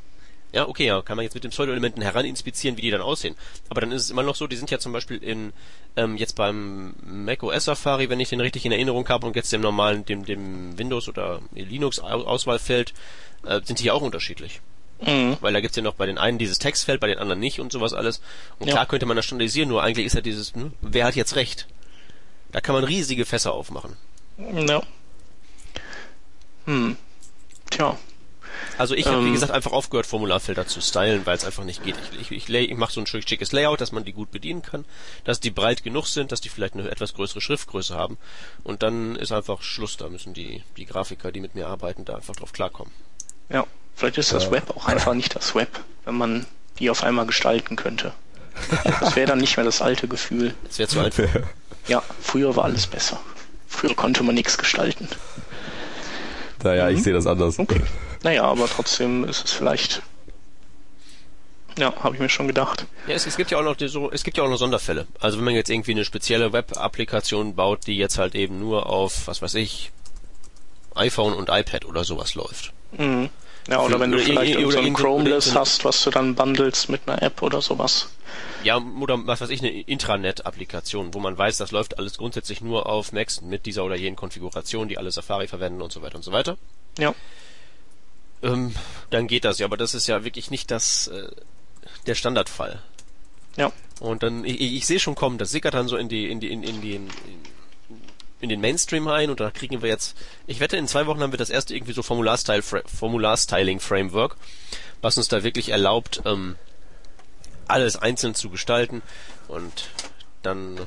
[0.54, 3.36] Ja, okay, ja, kann man jetzt mit den Pseudo-Elementen heraninspizieren, wie die dann aussehen.
[3.70, 5.52] Aber dann ist es immer noch so, die sind ja zum Beispiel in,
[5.96, 9.52] ähm, jetzt beim Mac OS Safari, wenn ich den richtig in Erinnerung habe, und jetzt
[9.52, 12.94] dem normalen, dem, dem Windows- oder Linux-Auswahlfeld,
[13.48, 14.62] äh, sind die ja auch unterschiedlich.
[15.02, 15.38] Mhm.
[15.42, 17.72] Weil da gibt's ja noch bei den einen dieses Textfeld, bei den anderen nicht und
[17.72, 18.22] sowas alles.
[18.60, 18.74] Und Ja.
[18.74, 21.68] klar könnte man das standardisieren, nur eigentlich ist ja dieses, hm, wer hat jetzt recht?
[22.52, 23.98] Da kann man riesige Fässer aufmachen.
[24.38, 24.84] Ja.
[26.66, 26.96] Hm.
[27.72, 27.98] Tja.
[28.78, 29.34] Also ich habe, wie Ähm.
[29.34, 31.96] gesagt, einfach aufgehört, Formularfelder zu stylen, weil es einfach nicht geht.
[32.14, 34.32] Ich, ich, ich, lay- ich mache so ein schick- schickes Layout, dass man die gut
[34.32, 34.86] bedienen kann,
[35.26, 38.18] dass die breit genug sind, dass die vielleicht eine etwas größere Schriftgröße haben.
[38.64, 39.98] Und dann ist einfach Schluss.
[39.98, 42.92] Da müssen die, die Grafiker, die mit mir arbeiten, da einfach drauf klarkommen.
[43.50, 43.66] Ja.
[43.96, 44.52] Vielleicht ist das Ja.
[44.52, 45.70] Web auch einfach nicht das Web,
[46.06, 46.48] wenn man
[46.80, 48.12] die auf einmal gestalten könnte.
[49.00, 50.54] Das wäre dann nicht mehr das alte Gefühl.
[50.68, 51.26] Das wäre zu einfach.
[51.88, 53.20] Ja, früher war alles besser.
[53.68, 55.10] Früher konnte man nichts gestalten.
[56.64, 57.60] Naja, ich sehe das anders.
[57.60, 57.82] Okay.
[58.24, 60.02] Naja, aber trotzdem ist es vielleicht.
[61.78, 62.86] Ja, habe ich mir schon gedacht.
[63.08, 65.08] Ja, es, es gibt ja auch noch die, so, es gibt ja auch noch Sonderfälle.
[65.20, 69.28] Also wenn man jetzt irgendwie eine spezielle Web-Applikation baut, die jetzt halt eben nur auf,
[69.28, 69.92] was weiß ich,
[70.96, 72.72] iPhone und iPad oder sowas läuft.
[72.98, 73.30] Mhm.
[73.68, 76.12] Ja, oder Für- wenn du oder vielleicht i- irgend so ein Chromeless hast, was du
[76.12, 78.10] dann bundelst mit einer App oder sowas.
[78.64, 82.86] Ja, oder was weiß ich, eine Intranet-Applikation, wo man weiß, das läuft alles grundsätzlich nur
[82.88, 86.24] auf Macs mit dieser oder jenen Konfiguration, die alle Safari verwenden und so weiter und
[86.24, 86.58] so weiter.
[87.00, 87.16] Ja.
[88.44, 88.76] Ähm,
[89.10, 91.30] dann geht das ja, aber das ist ja wirklich nicht das äh,
[92.06, 92.82] der Standardfall.
[93.56, 93.72] Ja.
[94.00, 96.52] Und dann, ich, ich sehe schon kommen, das sickert dann so in die, in die,
[96.52, 97.10] in, in die, in,
[98.42, 101.32] in den Mainstream ein und da kriegen wir jetzt, ich wette, in zwei Wochen haben
[101.32, 104.36] wir das erste irgendwie so Formular-Style, Formular-Styling-Framework,
[105.02, 106.58] was uns da wirklich erlaubt, ähm,
[107.68, 109.02] alles einzeln zu gestalten
[109.48, 109.90] und
[110.42, 110.78] dann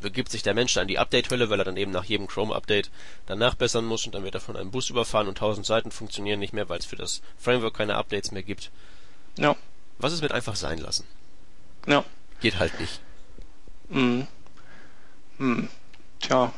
[0.00, 2.90] begibt sich der Mensch da in die Update-Hölle, weil er dann eben nach jedem Chrome-Update
[3.26, 6.40] dann nachbessern muss und dann wird er von einem Bus überfahren und tausend Seiten funktionieren
[6.40, 8.70] nicht mehr, weil es für das Framework keine Updates mehr gibt.
[9.36, 9.56] Ja.
[9.98, 11.04] Was ist mit einfach sein lassen?
[11.86, 12.04] Ja.
[12.40, 13.00] Geht halt nicht.
[13.90, 14.26] Hm.
[15.38, 15.68] Hm.
[16.20, 16.52] Tja,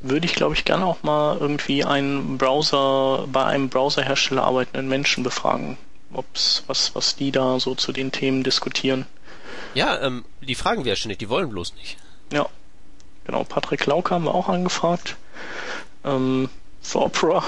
[0.00, 5.22] würde ich glaube ich gerne auch mal irgendwie einen Browser, bei einem Browserhersteller arbeitenden Menschen
[5.22, 5.78] befragen,
[6.12, 9.06] ob's, was, was die da so zu den Themen diskutieren.
[9.74, 11.96] Ja, ähm, die fragen wir ja ständig, die wollen bloß nicht.
[12.32, 12.48] Ja.
[13.26, 15.16] Genau, Patrick Lauke haben wir auch angefragt.
[16.04, 16.48] Ähm,
[16.80, 17.42] für Opera.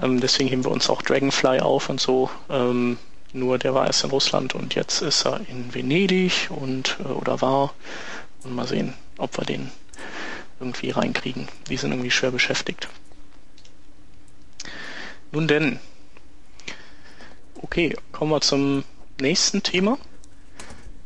[0.00, 2.30] Ähm, deswegen heben wir uns auch Dragonfly auf und so.
[2.50, 2.98] Ähm,
[3.32, 7.40] nur der war erst in Russland und jetzt ist er in Venedig und äh, oder
[7.40, 7.74] war.
[8.44, 9.70] Und mal sehen, ob wir den
[10.58, 11.48] irgendwie reinkriegen.
[11.68, 12.88] Die sind irgendwie schwer beschäftigt.
[15.32, 15.78] Nun denn.
[17.62, 18.84] Okay, kommen wir zum
[19.20, 19.96] nächsten Thema.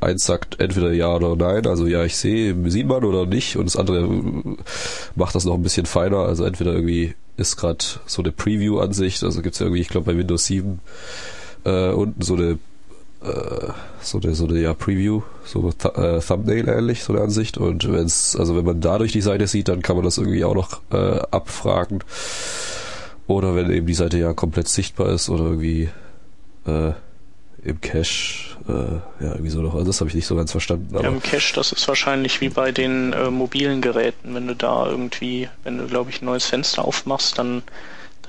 [0.02, 3.58] Eins sagt entweder ja oder nein, also ja, ich sehe, sieht man oder nicht.
[3.58, 4.08] Und das andere
[5.16, 6.20] macht das noch ein bisschen feiner.
[6.20, 10.18] Also entweder irgendwie ist gerade so eine Preview-Ansicht, also gibt's ja irgendwie, ich glaube bei
[10.18, 10.80] Windows 7
[11.66, 12.60] äh, unten so eine
[13.22, 17.58] äh, so eine, so eine ja, Preview, so th äh, Thumbnail ähnlich, so eine Ansicht.
[17.58, 20.56] Und wenn's, also wenn man dadurch die Seite sieht, dann kann man das irgendwie auch
[20.56, 22.04] noch äh, abfragen.
[23.28, 25.90] Oder wenn eben die Seite ja komplett sichtbar ist oder irgendwie
[26.66, 26.94] äh,
[27.64, 29.74] im Cache, äh, ja, irgendwie so noch.
[29.74, 30.96] Also das habe ich nicht so ganz verstanden.
[30.96, 34.36] Aber ja, Im Cache, das ist wahrscheinlich wie bei den äh, mobilen Geräten.
[34.36, 37.64] Wenn du da irgendwie, wenn du, glaube ich, ein neues Fenster aufmachst, dann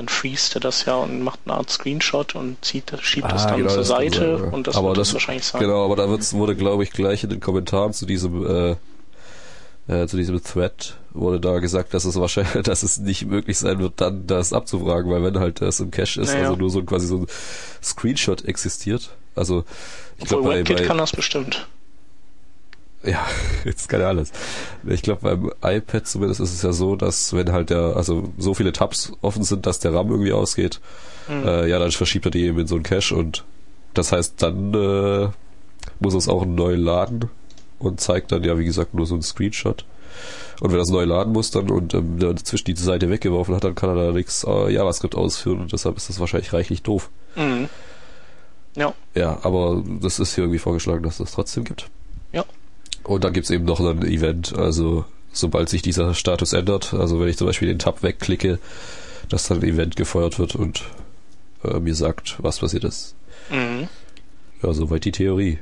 [0.01, 3.47] dann freest er das ja und macht eine Art Screenshot und zieht, schiebt ah, das
[3.47, 4.51] dann genau, zur das Seite sein, ja.
[4.51, 5.61] und das aber wird das, wahrscheinlich sein.
[5.61, 8.77] Genau, aber da wurde, glaube ich, gleich in den Kommentaren zu diesem äh,
[9.89, 13.79] äh, zu diesem Thread wurde da gesagt, dass es wahrscheinlich, dass es nicht möglich sein
[13.79, 16.45] wird, dann das abzufragen, weil wenn halt das im Cache ist, naja.
[16.45, 17.27] also nur so quasi so ein
[17.83, 19.11] Screenshot existiert.
[19.35, 19.65] Also
[20.19, 21.67] ich glaube bei, bei kann das bestimmt.
[23.03, 23.27] Ja,
[23.65, 24.33] jetzt kann er alles.
[24.87, 28.55] Ich glaube, beim iPad zumindest ist es ja so, dass wenn halt der, also so
[28.55, 30.81] viele Tabs offen sind, dass der RAM irgendwie ausgeht,
[31.29, 31.47] mhm.
[31.47, 33.45] äh, ja, dann verschiebt er die eben in so einen Cache und
[33.95, 35.29] das heißt, dann äh,
[35.99, 37.31] muss es auch neu laden
[37.81, 39.85] und zeigt dann ja, wie gesagt, nur so einen Screenshot.
[40.61, 43.65] Und wenn er es neu laden muss dann und ähm, dazwischen die Seite weggeworfen hat,
[43.65, 47.11] dann kann er da nichts äh, JavaScript ausführen und deshalb ist das wahrscheinlich reichlich doof.
[47.37, 47.69] Mhm.
[48.77, 48.95] Ja.
[49.15, 51.89] Ja, aber das ist hier irgendwie vorgeschlagen, dass das trotzdem gibt.
[52.33, 52.45] Ja.
[53.03, 57.29] Und dann gibt's eben noch ein Event, also sobald sich dieser Status ändert, also wenn
[57.29, 58.59] ich zum Beispiel den Tab wegklicke,
[59.29, 60.85] dass dann ein Event gefeuert wird und
[61.65, 63.15] äh, mir sagt, was passiert ist.
[63.51, 63.89] Mhm.
[64.63, 65.59] Ja, soweit die Theorie.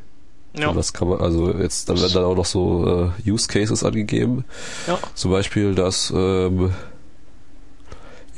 [0.56, 0.74] Ja.
[0.74, 4.44] Was kann man, also jetzt, dann werden dann auch noch so äh, Use Cases angegeben.
[4.86, 4.98] Ja.
[5.14, 6.72] Zum Beispiel, dass ähm,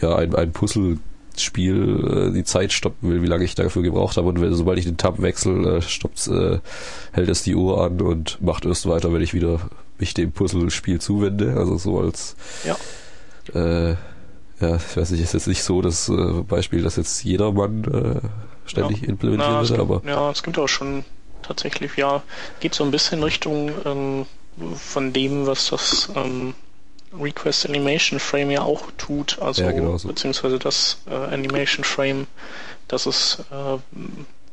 [0.00, 4.28] ja ein, ein Puzzlespiel äh, die Zeit stoppen will, wie lange ich dafür gebraucht habe.
[4.28, 6.58] Und wenn, sobald ich den Tab wechsle, äh, äh,
[7.12, 9.60] hält es die Uhr an und macht erst weiter, wenn ich wieder
[9.98, 11.56] mich dem Puzzlespiel zuwende.
[11.56, 12.76] Also so als ja.
[13.54, 13.96] Äh,
[14.60, 18.20] ja, ich weiß nicht, ist jetzt nicht so das äh, Beispiel, dass jetzt jedermann äh,
[18.66, 19.08] ständig ja.
[19.08, 20.02] implementieren Na, würde, aber.
[20.04, 21.04] Ja, es gibt auch schon
[21.42, 22.22] tatsächlich, ja,
[22.60, 24.26] geht so ein bisschen Richtung ähm,
[24.74, 26.54] von dem, was das ähm,
[27.18, 30.08] Request Animation Frame ja auch tut, also ja, genau so.
[30.08, 32.26] beziehungsweise das äh, Animation Frame,
[32.88, 33.78] dass es äh,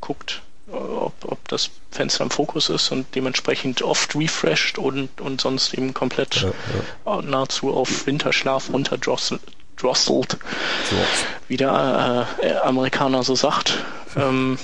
[0.02, 5.74] guckt, ob, ob das Fenster im Fokus ist und dementsprechend oft refreshed und, und sonst
[5.74, 6.52] eben komplett ja,
[7.06, 7.22] ja.
[7.22, 9.42] nahezu auf Winterschlaf runterdrosselt,
[9.80, 10.96] so.
[11.48, 13.78] wie der äh, Amerikaner so sagt.
[14.16, 14.58] ähm,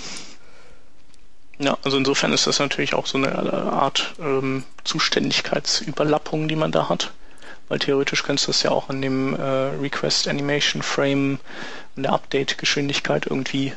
[1.64, 6.90] ja, also insofern ist das natürlich auch so eine Art ähm, Zuständigkeitsüberlappung, die man da
[6.90, 7.12] hat.
[7.70, 11.40] Weil theoretisch kannst du das ja auch an dem äh, Request Animation Frame
[11.96, 13.74] in der Update-Geschwindigkeit irgendwie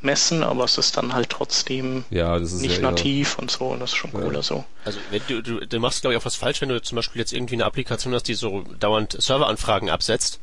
[0.00, 3.90] messen, aber es ist dann halt trotzdem ja, nicht ja nativ und so und das
[3.90, 4.64] ist schon cooler so.
[4.84, 7.20] Also wenn du, du, du machst glaube ich auch was falsch, wenn du zum Beispiel
[7.20, 10.40] jetzt irgendwie eine Applikation hast, die so dauernd Serveranfragen absetzt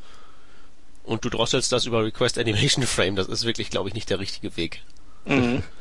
[1.02, 4.20] und du drosselst das über Request Animation Frame, das ist wirklich glaube ich nicht der
[4.20, 4.82] richtige Weg.
[5.26, 5.62] Mhm.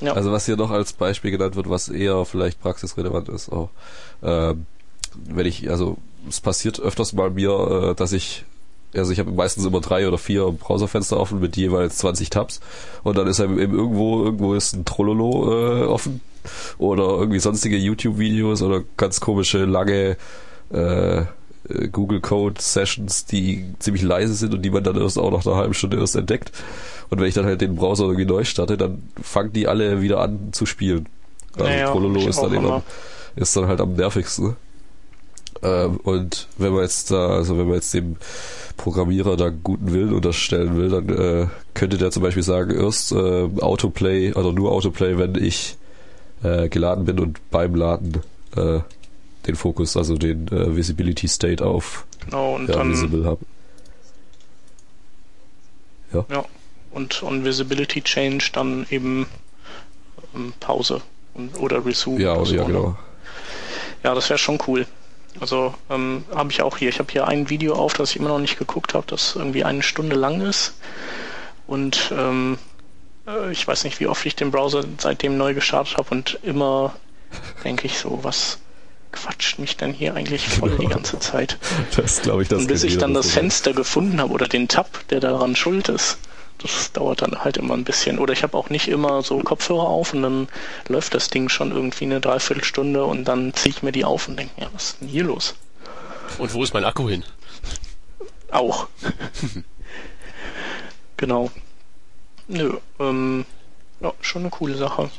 [0.00, 0.12] Ja.
[0.12, 3.68] Also was hier noch als Beispiel genannt wird, was eher vielleicht praxisrelevant ist, auch
[4.22, 4.66] ähm,
[5.24, 5.96] wenn ich, also
[6.28, 8.44] es passiert öfters mal mir, äh, dass ich
[8.94, 12.60] also ich habe meistens immer drei oder vier Browserfenster offen mit jeweils 20 Tabs
[13.02, 16.20] und dann ist eben irgendwo irgendwo ist ein Trollolo äh, offen
[16.78, 20.16] oder irgendwie sonstige YouTube-Videos oder ganz komische lange
[20.70, 21.22] äh,
[21.92, 25.56] Google Code Sessions, die ziemlich leise sind und die man dann erst auch nach einer
[25.56, 26.52] halben Stunde erst entdeckt.
[27.10, 30.20] Und wenn ich dann halt den Browser irgendwie neu starte, dann fangen die alle wieder
[30.20, 31.06] an zu spielen.
[31.54, 32.74] Also Ja, ja, Trololo ist dann, eben immer.
[32.76, 32.82] am,
[33.36, 34.56] ist dann halt am nervigsten.
[35.62, 38.16] Ähm, und wenn man jetzt da, also wenn man jetzt dem
[38.76, 43.48] Programmierer da guten Willen unterstellen will, dann äh, könnte der zum Beispiel sagen, erst äh,
[43.60, 45.76] Autoplay oder nur Autoplay, wenn ich
[46.42, 48.18] äh, geladen bin und beim Laden
[48.54, 48.80] äh,
[49.46, 53.40] den Fokus, also den äh, Visibility State auf Genau, ja, Visible habe.
[56.12, 56.44] Ja.
[56.90, 59.26] Und on Visibility Change dann eben
[60.34, 61.02] ähm, Pause
[61.34, 62.20] und, oder Resume.
[62.20, 62.66] Ja, oder oder, so, ja, ne?
[62.66, 62.98] genau.
[64.02, 64.86] Ja, das wäre schon cool.
[65.40, 66.88] Also ähm, habe ich auch hier.
[66.88, 69.64] Ich habe hier ein Video auf, das ich immer noch nicht geguckt habe, das irgendwie
[69.64, 70.74] eine Stunde lang ist.
[71.66, 72.58] Und ähm,
[73.26, 76.94] äh, ich weiß nicht, wie oft ich den Browser seitdem neu gestartet habe und immer
[77.64, 78.58] denke ich so, was
[79.12, 81.58] quatscht mich denn hier eigentlich voll die ganze Zeit?
[81.96, 83.30] Das glaube ich, das Und bis ich dann das.
[83.30, 86.18] Fenster gefunden habe oder den Tab, der daran schuld ist,
[86.58, 88.18] das dauert dann halt immer ein bisschen.
[88.18, 90.48] Oder ich habe auch nicht immer so Kopfhörer auf und dann
[90.88, 94.38] läuft das Ding schon irgendwie eine Dreiviertelstunde und dann ziehe ich mir die auf und
[94.38, 95.54] denke, ja, was ist denn hier los?
[96.38, 97.24] Und wo ist mein Akku hin?
[98.50, 98.88] Auch.
[101.16, 101.50] genau.
[102.48, 103.44] Nö, ähm,
[104.00, 105.10] ja, schon eine coole Sache.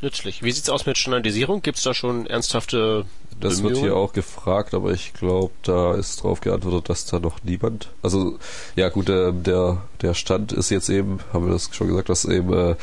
[0.00, 0.42] Nützlich.
[0.42, 1.60] Wie sieht's aus mit Standardisierung?
[1.62, 3.04] Gibt's da schon ernsthafte
[3.40, 7.42] Das wird hier auch gefragt, aber ich glaube, da ist drauf geantwortet, dass da noch
[7.42, 7.88] niemand.
[8.02, 8.38] Also,
[8.76, 12.24] ja gut, der, der, der Stand ist jetzt eben, haben wir das schon gesagt, dass
[12.24, 12.76] eben äh,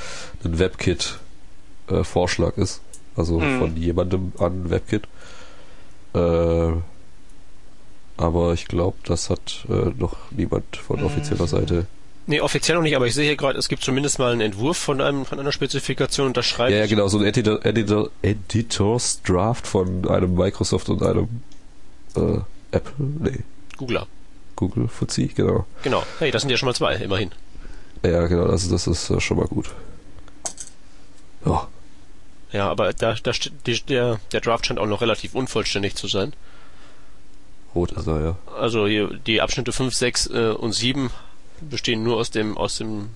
[0.44, 2.82] ein WebKit-Vorschlag ist.
[3.16, 3.60] Also Mhm.
[3.60, 5.04] von jemandem an WebKit.
[6.14, 6.72] Äh,
[8.18, 11.06] aber ich glaube, das hat äh, noch niemand von Mhm.
[11.06, 11.86] offizieller Seite.
[12.28, 14.78] Nee, offiziell noch nicht, aber ich sehe hier gerade, es gibt zumindest mal einen Entwurf
[14.78, 18.10] von einem von einer Spezifikation und da schreibt Ja, ja, genau, so ein Editor, Editor,
[18.24, 21.28] Editors Draft von einem Microsoft und einem
[22.16, 22.40] äh,
[22.72, 23.44] Apple, nee,
[23.78, 24.08] Googler.
[24.56, 25.66] Google Fuzzy, genau.
[25.84, 26.04] Genau.
[26.20, 27.32] Hey, das sind ja schon mal zwei, immerhin.
[28.04, 29.70] Ja, genau, also das ist äh, schon mal gut.
[31.46, 31.68] Ja,
[32.52, 33.32] Ja, aber da, da
[33.68, 36.34] die, der, der Draft scheint auch noch relativ unvollständig zu sein.
[37.76, 38.38] rot ist er, ja.
[38.58, 41.12] Also hier die Abschnitte 5, 6 äh, und 7
[41.62, 43.10] bestehen nur aus dem, aus dem,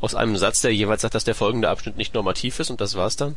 [0.00, 2.94] aus einem Satz, der jeweils sagt, dass der folgende Abschnitt nicht normativ ist und das
[2.94, 3.36] war's dann.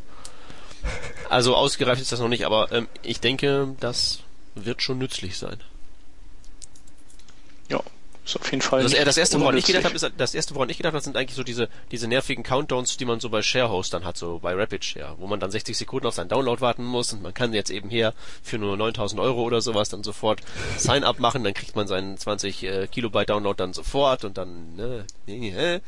[1.29, 4.19] Also ausgereift ist das noch nicht, aber ähm, ich denke, das
[4.53, 5.59] wird schon nützlich sein.
[7.69, 7.81] Ja,
[8.25, 8.83] ist auf jeden Fall.
[8.83, 11.03] Das, nicht das erste, woran ich gedacht habe, ist, das erste, woran ich gedacht habe,
[11.03, 14.53] sind eigentlich so diese, diese nervigen Countdowns, die man so bei Sharehostern hat, so bei
[14.53, 17.53] Rapid Share, wo man dann 60 Sekunden auf seinen Download warten muss und man kann
[17.53, 20.41] jetzt eben hier für nur 9000 Euro oder sowas dann sofort
[20.77, 25.05] Sign-up machen, dann kriegt man seinen 20 äh, Kilobyte Download dann sofort und dann, ne,
[25.27, 25.79] äh,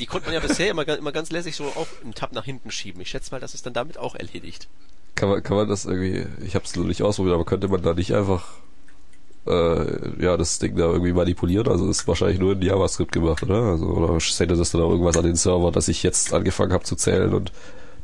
[0.00, 2.70] die konnte man ja bisher immer, immer ganz lässig so auch einen Tab nach hinten
[2.70, 3.00] schieben.
[3.00, 4.68] Ich schätze mal, das ist dann damit auch erledigt.
[5.14, 7.82] Kann man, kann man das irgendwie, ich habe es noch nicht ausprobiert, aber könnte man
[7.82, 8.44] da nicht einfach
[9.46, 11.68] äh, ja, das Ding da irgendwie manipulieren?
[11.68, 13.62] Also ist wahrscheinlich nur in JavaScript gemacht, oder?
[13.62, 16.84] Also, oder sendet das dann auch irgendwas an den Server, dass ich jetzt angefangen habe
[16.84, 17.52] zu zählen und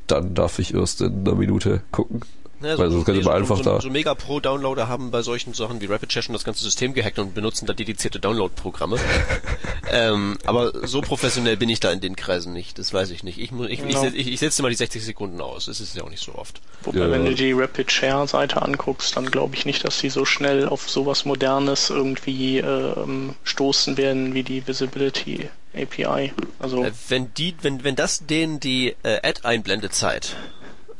[0.06, 2.20] dann darf ich erst in einer Minute gucken.
[2.62, 5.54] Ja, Weil sonst könnte man einfach so, da- So Mega Pro Downloader haben bei solchen
[5.54, 8.98] Sachen wie Rapid Share schon das ganze System gehackt und benutzen da dedizierte Download-Programme.
[9.90, 12.78] ähm, aber so professionell bin ich da in den Kreisen nicht.
[12.78, 13.38] Das weiß ich nicht.
[13.38, 15.66] Ich, ich, setz- ich, ich setze mal die 60 Sekunden aus.
[15.66, 16.60] Das ist ja auch nicht so oft.
[16.82, 17.10] Wobei, Ja.
[17.10, 20.68] wenn du die Rapid Share Seite anguckst, dann glaube ich nicht, dass sie so schnell
[20.68, 26.32] auf sowas Modernes irgendwie ähm, stoßen werden wie die Visibility API.
[26.58, 30.36] Also Äh, wenn die, wenn, wenn das denen die äh, Ad-Einblendezeit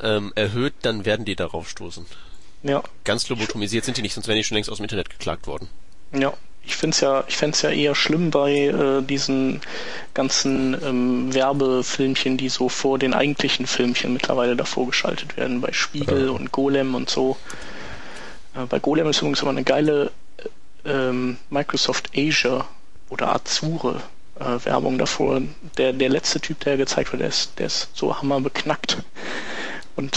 [0.03, 2.07] ähm, erhöht, dann werden die darauf stoßen.
[2.63, 5.47] ja, Ganz lobotomisiert sind die nicht, sonst wären die schon längst aus dem Internet geklagt
[5.47, 5.69] worden.
[6.13, 6.33] ja.
[6.63, 9.63] Ich finde es ja, ich fänd's ja eher schlimm bei äh, diesen
[10.13, 16.27] ganzen ähm, Werbefilmchen, die so vor den eigentlichen Filmchen mittlerweile davor geschaltet werden, bei Spiegel
[16.27, 16.31] Ja.
[16.33, 17.39] und Golem und so.
[18.55, 20.13] Äh, bei Golem ist übrigens immer eine geile
[20.85, 21.11] äh,
[21.49, 22.67] Microsoft Azure
[23.09, 24.03] oder Azure
[24.39, 25.41] äh, Werbung davor.
[25.79, 28.99] Der, der letzte Typ, der gezeigt wird, der ist, der ist so hammerbeknackt.
[29.97, 30.15] Und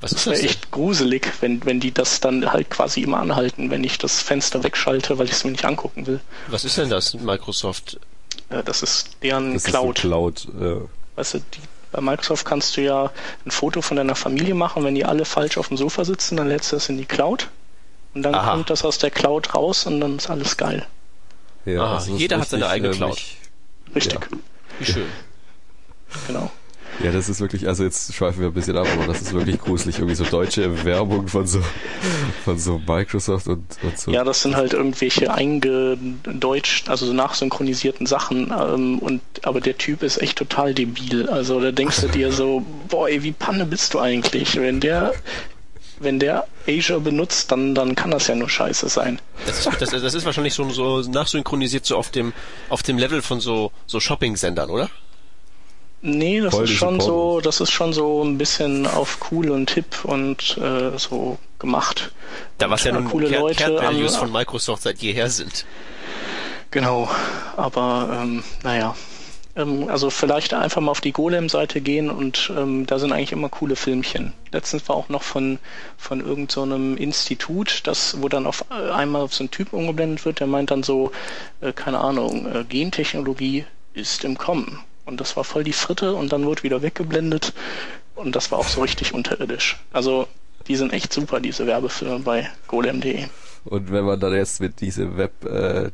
[0.00, 0.40] Was das ist wäre das?
[0.40, 0.50] denn?
[0.50, 4.62] echt gruselig, wenn, wenn die das dann halt quasi immer anhalten, wenn ich das Fenster
[4.62, 6.20] wegschalte, weil ich es mir nicht angucken will.
[6.48, 7.98] Was ist denn das, Microsoft?
[8.50, 9.98] Äh, das ist deren Das Cloud.
[9.98, 10.48] ist Cloud.
[10.60, 10.76] Äh,
[11.16, 11.60] Weißt du, die,
[11.90, 13.10] bei Microsoft kannst du ja
[13.44, 16.48] ein Foto von deiner Familie machen, wenn die alle falsch auf dem Sofa sitzen, dann
[16.48, 17.48] lädst du das in die Cloud.
[18.14, 18.52] Und dann Aha.
[18.52, 20.86] kommt das aus der Cloud raus und dann ist alles geil.
[21.64, 23.18] ja, Aha, also jeder hat seine eigene äh, Cloud.
[23.94, 24.20] Richtig,
[24.78, 25.06] Wie schön.
[26.26, 26.50] genau.
[27.02, 29.58] Ja, das ist wirklich, also jetzt schweifen wir ein bisschen ab, aber das ist wirklich
[29.58, 29.98] gruselig.
[29.98, 31.60] Irgendwie so deutsche Werbung von so,
[32.44, 34.10] von so Microsoft und, und so.
[34.10, 38.52] Ja, das sind halt irgendwelche eingedeutscht, also so nachsynchronisierten Sachen.
[38.56, 41.28] Ähm, und aber der Typ ist echt total debil.
[41.28, 45.12] Also da denkst du dir so, boy, wie Panne bist du eigentlich, wenn der
[46.02, 49.20] wenn der Asia benutzt, dann, dann kann das ja nur scheiße sein.
[49.46, 52.32] Das ist, das, das ist wahrscheinlich so, so nachsynchronisiert so auf dem,
[52.68, 54.90] auf dem Level von so, so Shopping-Sendern, oder?
[56.04, 60.04] Nee, das ist schon so, das ist schon so ein bisschen auf cool und hip
[60.04, 62.10] und äh, so gemacht.
[62.58, 65.64] Da was ja nun coole Kern, Leute Kernvalues von Microsoft seit jeher sind.
[66.72, 67.08] Genau,
[67.56, 68.96] aber ähm, naja.
[69.54, 73.48] Ähm, also vielleicht einfach mal auf die Golem-Seite gehen und ähm, da sind eigentlich immer
[73.48, 74.32] coole Filmchen.
[74.50, 75.60] Letztens war auch noch von,
[75.98, 80.24] von irgendeinem so Institut, das, wo dann auf äh, einmal auf so einen Typ umgeblendet
[80.24, 81.12] wird, der meint dann so,
[81.60, 84.80] äh, keine Ahnung, äh, Gentechnologie ist im Kommen.
[85.04, 87.52] Und das war voll die Fritte und dann wurde wieder weggeblendet
[88.14, 89.80] und das war auch so richtig unterirdisch.
[89.92, 90.28] Also
[90.68, 93.26] die sind echt super, diese Werbefilme bei golem.de.
[93.64, 95.90] Und wenn man dann jetzt mit diese Web, äh,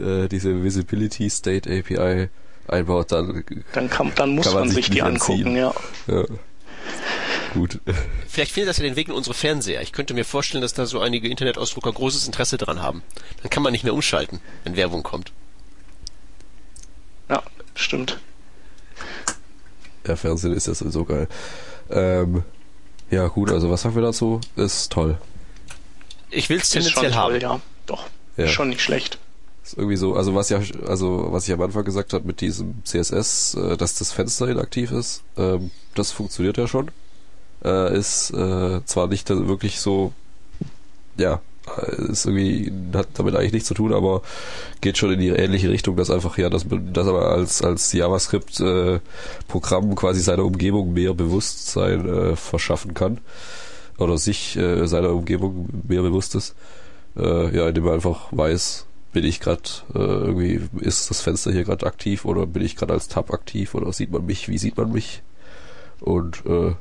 [0.00, 2.28] äh, diese Visibility State API
[2.68, 5.72] einbaut, dann dann, kann, dann muss kann man, man, sich, die angucken, ja.
[6.08, 6.24] ja.
[7.54, 7.80] Gut.
[8.28, 9.82] Vielleicht findet das ja den Weg in unsere Fernseher.
[9.82, 13.02] Ich könnte mir vorstellen, dass da so einige Internetausdrucker großes Interesse dran haben.
[13.42, 15.32] Dann kann man nicht mehr umschalten, wenn Werbung kommt.
[17.28, 17.42] Ja,
[17.74, 18.18] stimmt.
[20.06, 21.28] Ja, Fernsehen ist ja sowieso geil.
[21.90, 22.42] Ähm,
[23.10, 24.40] ja, gut, also was sagen wir dazu?
[24.56, 25.18] Ist toll.
[26.30, 27.32] Ich will es tendenziell haben.
[27.32, 28.06] Toll, ja, doch.
[28.36, 28.48] Ja.
[28.48, 29.18] Schon nicht schlecht.
[29.64, 32.84] Ist irgendwie so, also was ja, also was ich am Anfang gesagt habe mit diesem
[32.84, 36.90] CSS, äh, dass das Fenster inaktiv ist, ähm, das funktioniert ja schon.
[37.64, 40.12] Äh, ist äh, zwar nicht wirklich so,
[41.16, 41.40] ja,
[42.08, 44.22] ist irgendwie, hat damit eigentlich nichts zu tun, aber
[44.80, 49.92] geht schon in die ähnliche Richtung, dass einfach ja, dass, dass aber als, als JavaScript-Programm
[49.92, 53.18] äh, quasi seiner Umgebung mehr Bewusstsein äh, verschaffen kann.
[53.98, 56.54] Oder sich äh, seiner Umgebung mehr bewusst ist.
[57.16, 59.62] Äh, ja, indem man einfach weiß, bin ich gerade
[59.94, 63.74] äh, irgendwie, ist das Fenster hier gerade aktiv oder bin ich gerade als Tab aktiv
[63.74, 65.22] oder sieht man mich, wie sieht man mich?
[66.00, 66.74] Und äh,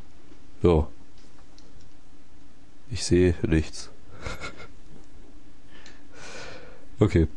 [0.62, 0.88] ja.
[2.92, 3.90] Ich sehe nichts.
[7.00, 7.28] okay.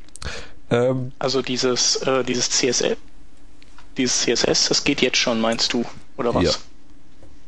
[0.70, 2.96] Ähm, also dieses, äh, dieses CSS,
[3.96, 5.84] dieses CSS, das geht jetzt schon, meinst du,
[6.16, 6.44] oder was?
[6.44, 6.52] Ja.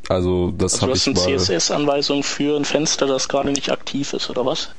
[0.09, 1.13] Also das also habe ich mal.
[1.13, 4.69] Du hast eine CSS-Anweisung für ein Fenster, das gerade nicht aktiv ist, oder was?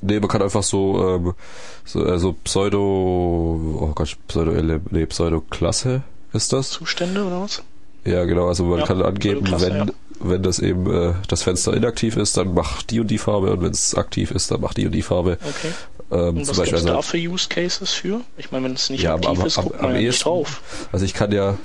[0.00, 1.34] Nee, man kann einfach so, ähm,
[1.84, 4.52] so also Pseudo, oh Gott, Pseudo,
[4.90, 6.70] nee, Pseudo-Klasse ist das.
[6.70, 7.62] Zustände oder was?
[8.04, 9.86] Ja, genau, also man ja, kann angeben, wenn, ja.
[10.18, 13.62] wenn das eben äh, das Fenster inaktiv ist, dann macht die und die Farbe und
[13.62, 15.38] wenn es aktiv ist, dann macht die und die Farbe.
[15.40, 15.72] Okay.
[16.12, 18.20] Ähm, und was gibt es also, da für Use Cases für?
[18.36, 20.24] Ich meine, wenn es nicht ja, aktiv aber, ist, guckt am, man am ja nicht
[20.24, 20.60] drauf.
[20.92, 21.56] Also ich kann ja,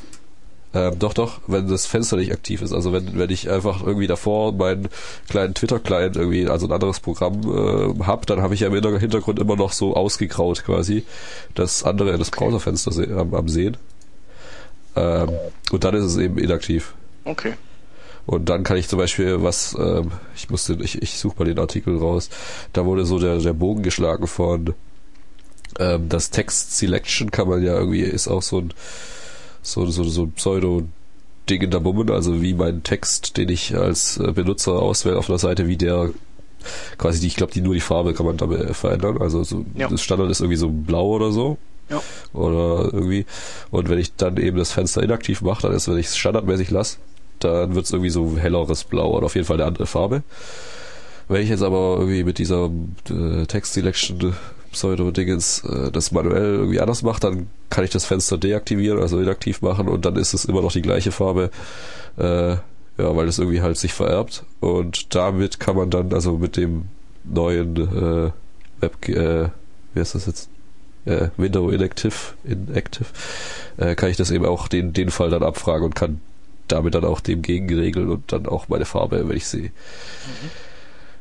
[0.73, 2.71] ähm, doch, doch, wenn das Fenster nicht aktiv ist.
[2.71, 4.87] Also wenn, wenn ich einfach irgendwie davor meinen
[5.27, 9.37] kleinen Twitter-Client irgendwie, also ein anderes Programm äh, habe, dann habe ich ja im Hintergrund
[9.37, 11.05] immer noch so ausgegraut quasi
[11.53, 12.45] das andere, das okay.
[12.45, 13.75] Browserfenster am, am Sehen.
[14.95, 15.29] Ähm,
[15.71, 16.93] und dann ist es eben inaktiv.
[17.25, 17.53] Okay.
[18.27, 21.59] Und dann kann ich zum Beispiel was, ähm, ich musste, ich, ich suche mal den
[21.59, 22.29] Artikel raus,
[22.73, 24.73] da wurde so der, der Bogen geschlagen von
[25.79, 28.73] ähm, das Text Selection kann man ja irgendwie, ist auch so ein
[29.61, 34.17] so, so, so ein Pseudo-Ding in der Mummen, also wie mein Text, den ich als
[34.17, 36.09] äh, Benutzer auswähle auf einer Seite, wie der
[36.97, 39.21] quasi die, ich glaube, die nur die Farbe kann man damit verändern.
[39.21, 39.87] Also so, ja.
[39.87, 41.57] das Standard ist irgendwie so blau oder so.
[41.89, 42.01] Ja.
[42.33, 43.25] Oder irgendwie.
[43.71, 46.69] Und wenn ich dann eben das Fenster inaktiv mache, dann ist, wenn ich es standardmäßig
[46.71, 46.97] lasse,
[47.39, 50.23] dann wird es irgendwie so helleres Blau oder auf jeden Fall eine andere Farbe.
[51.27, 52.69] Wenn ich jetzt aber irgendwie mit dieser
[53.09, 54.33] äh, Text Selection
[54.71, 59.61] Pseudo-Dingens äh, das manuell irgendwie anders macht, dann kann ich das Fenster deaktivieren, also inaktiv
[59.61, 61.51] machen und dann ist es immer noch die gleiche Farbe.
[62.17, 62.57] Äh,
[62.97, 64.43] ja, weil das irgendwie halt sich vererbt.
[64.59, 66.85] Und damit kann man dann, also mit dem
[67.23, 68.31] neuen äh,
[68.81, 69.49] Web, äh,
[69.93, 70.49] wie heißt das jetzt?
[71.05, 73.05] Äh, Window Inactive, Inactive,
[73.77, 76.19] äh, kann ich das eben auch den, den Fall dann abfragen und kann
[76.67, 79.69] damit dann auch dem gegenregeln und dann auch meine Farbe, wenn ich sehe.
[79.69, 80.51] Mhm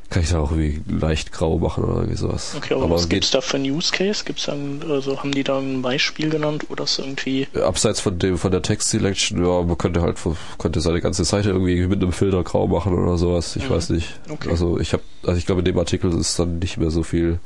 [0.09, 2.55] kann ich da auch irgendwie leicht grau machen oder irgendwie sowas.
[2.57, 4.25] Okay, aber, aber was gibt's da für ein Use Case?
[4.25, 7.49] Gibt's dann, also haben die da ein Beispiel genannt oder ist irgendwie?
[7.61, 10.19] Abseits von dem, von der Text Selection, ja, man könnte halt,
[10.59, 13.57] könnte seine ganze Seite irgendwie mit einem Filter grau machen oder sowas.
[13.57, 13.75] Ich mhm.
[13.75, 14.21] weiß nicht.
[14.29, 14.49] Okay.
[14.51, 17.41] Also ich habe, also ich glaube in dem Artikel ist dann nicht mehr so viel,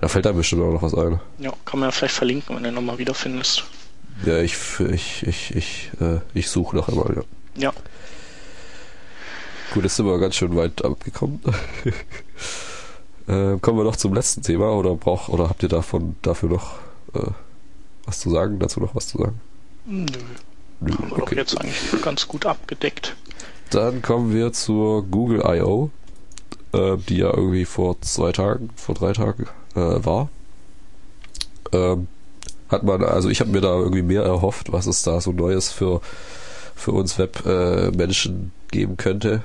[0.00, 1.20] da fällt einem bestimmt auch noch was ein.
[1.38, 3.64] Ja, kann man ja vielleicht verlinken, wenn du nochmal wiederfindest.
[4.24, 7.22] Ja, ich, ich, ich, ich, äh, ich suche noch einmal, ja.
[7.54, 7.72] Ja.
[9.74, 11.40] Gut, jetzt sind wir ganz schön weit abgekommen.
[13.26, 16.78] äh, kommen wir noch zum letzten Thema oder braucht oder habt ihr davon dafür noch
[17.14, 17.30] äh,
[18.04, 19.40] was zu sagen, dazu noch was zu sagen?
[19.86, 20.06] Nö.
[20.80, 21.30] Nö Haben wir okay.
[21.30, 23.16] doch jetzt eigentlich ganz gut abgedeckt.
[23.70, 25.90] Dann kommen wir zur Google I.O.,
[26.72, 30.28] äh, die ja irgendwie vor zwei Tagen, vor drei Tagen äh, war.
[31.72, 32.08] Ähm,
[32.72, 35.70] hat man, also ich habe mir da irgendwie mehr erhofft, was es da so Neues
[35.70, 36.00] für,
[36.74, 39.42] für uns Web-Menschen äh, geben könnte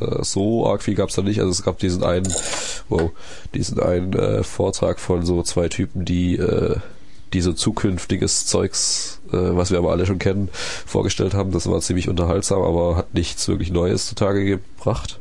[0.00, 1.40] äh, so arg viel gab's da nicht.
[1.40, 2.32] Also es gab diesen einen,
[2.88, 3.10] wow,
[3.54, 6.40] diesen einen äh, Vortrag von so zwei Typen, die
[7.32, 11.50] die so zukünftiges Zeugs, äh, was wir aber alle schon kennen, vorgestellt haben.
[11.50, 15.18] Das war ziemlich unterhaltsam, aber hat nichts wirklich Neues zutage gebracht.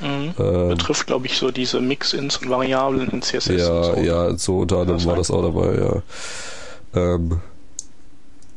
[0.00, 0.34] Mhm.
[0.38, 3.48] Ähm, Betrifft, glaube ich, so diese Mix-Ins und Variablen in CSS.
[3.48, 4.00] Ja, und so.
[4.00, 6.02] ja, so unter anderem war das auch dabei, ja.
[6.94, 7.40] Ähm,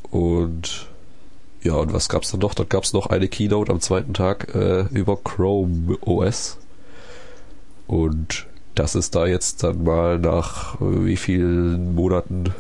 [0.09, 0.88] und
[1.63, 2.53] ja, und was gab's dann noch?
[2.53, 6.57] Dann gab's noch eine Keynote am zweiten Tag äh, über Chrome OS.
[7.88, 12.53] Und dass es da jetzt dann mal nach äh, wie vielen Monaten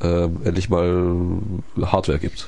[0.00, 1.40] ähm, endlich mal
[1.80, 2.46] Hardware gibt.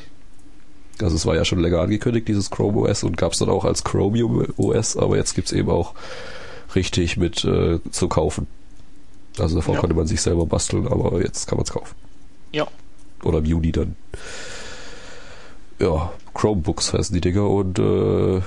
[1.01, 3.64] Also es war ja schon länger angekündigt, dieses Chrome OS und gab es dann auch
[3.64, 5.95] als Chromium OS, aber jetzt gibt es eben auch
[6.74, 8.47] richtig mit äh, zu kaufen.
[9.41, 9.80] Also davor ja.
[9.80, 11.95] konnte man sich selber basteln, aber jetzt kann man es kaufen.
[12.53, 12.66] Ja.
[13.22, 13.97] Oder im Juni dann.
[15.78, 18.41] Ja, Chromebooks heißen die Dinger und äh,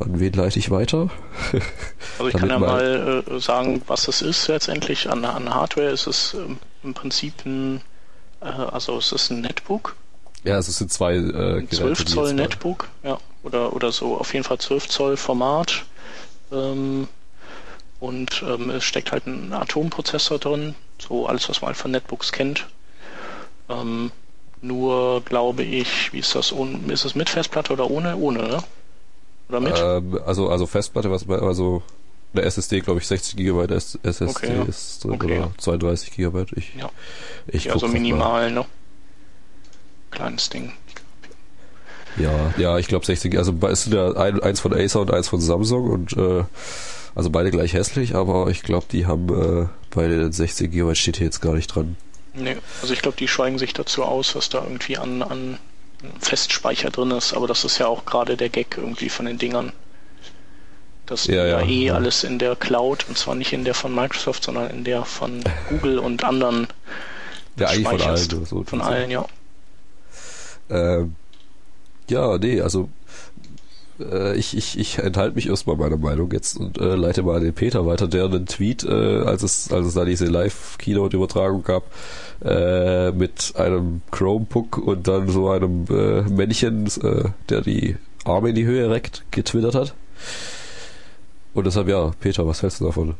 [0.00, 1.08] an wen leite ich weiter?
[2.18, 5.10] also ich kann ja mal äh, sagen, was es ist letztendlich.
[5.10, 7.80] An, an Hardware ist es ähm, im Prinzip ein,
[8.40, 9.96] äh, also es ist ein Netbook
[10.44, 14.58] ja, es sind zwei äh, 12 Zoll Netbook, ja, oder, oder so auf jeden Fall
[14.58, 15.84] 12 Zoll Format.
[16.52, 17.08] Ähm,
[18.04, 22.32] und ähm, es steckt halt ein Atomprozessor drin, so alles, was man halt von Netbooks
[22.32, 22.66] kennt.
[23.70, 24.12] Ähm,
[24.60, 26.52] nur glaube ich, wie ist das,
[26.88, 28.16] ist es mit Festplatte oder ohne?
[28.16, 28.62] Ohne, ne?
[29.48, 29.78] Oder mit?
[29.78, 31.82] Ähm, also, also Festplatte, was also
[32.34, 34.64] eine SSD, glaube ich, 60 GB SSD okay, ja.
[34.64, 35.50] ist drin okay, oder ja.
[35.56, 36.44] 32 GB.
[36.56, 36.90] Ich, ja.
[37.46, 38.66] ich ja, also minimal, ne?
[40.10, 40.72] kleines Ding.
[42.18, 45.28] Ja, ja, ich glaube 60, also es sind ja ein, eins von Acer und eins
[45.28, 46.44] von Samsung und äh,
[47.14, 51.18] also beide gleich hässlich, aber ich glaube, die haben äh, beide den 60 GB steht
[51.18, 51.96] hier jetzt gar nicht dran.
[52.34, 55.58] Nee, also ich glaube, die schweigen sich dazu aus, was da irgendwie an, an
[56.20, 59.72] Festspeicher drin ist, aber das ist ja auch gerade der Gag irgendwie von den Dingern.
[61.06, 61.94] Das ja, ja, eh ja.
[61.94, 65.44] alles in der Cloud und zwar nicht in der von Microsoft, sondern in der von
[65.68, 66.66] Google und anderen.
[67.56, 68.46] Ja, eigentlich von allen.
[68.46, 69.26] So, von allen, ja.
[70.70, 71.04] Äh,
[72.08, 72.88] ja, nee, also
[74.00, 77.54] äh, ich, ich, ich enthalte mich erstmal meiner Meinung jetzt und äh, leite mal den
[77.54, 81.84] Peter weiter, der einen Tweet, äh, als es als es da diese Live-Keynote-Übertragung gab,
[82.44, 88.54] äh, mit einem Chromebook und dann so einem äh, Männchen, äh, der die Arme in
[88.54, 89.94] die Höhe reckt, getwittert hat.
[91.52, 93.14] Und deshalb ja, Peter, was hältst du davon?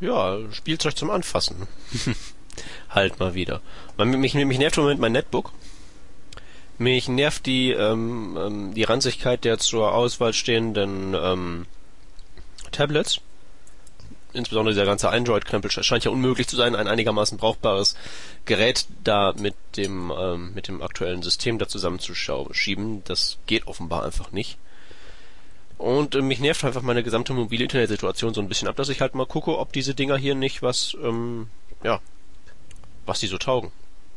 [0.00, 1.56] Ja, Spielzeug zum Anfassen.
[2.90, 3.60] halt mal wieder.
[3.98, 5.52] Mich, mich nervt im Moment mein Netbook.
[6.78, 11.66] Mich nervt die, ähm, ähm, die Ranzigkeit der zur Auswahl stehenden ähm,
[12.70, 13.20] Tablets.
[14.34, 17.96] Insbesondere dieser ganze Android-Krempel scheint ja unmöglich zu sein, ein einigermaßen brauchbares
[18.46, 23.04] Gerät da mit dem, ähm, mit dem aktuellen System da zusammenzuschieben.
[23.04, 24.56] Das geht offenbar einfach nicht.
[25.76, 29.00] Und äh, mich nervt einfach meine gesamte mobile Internetsituation so ein bisschen ab, dass ich
[29.00, 31.48] halt mal gucke, ob diese Dinger hier nicht was, ähm,
[31.82, 32.00] ja,
[33.04, 33.70] was die so taugen.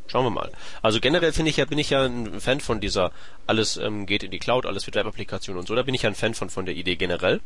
[0.07, 0.51] Schauen wir mal.
[0.81, 3.11] Also generell finde ich ja, bin ich ja ein Fan von dieser,
[3.47, 5.75] alles ähm, geht in die Cloud, alles wird Web-Applikationen und so.
[5.75, 7.41] Da bin ich ja ein Fan von, von der Idee generell.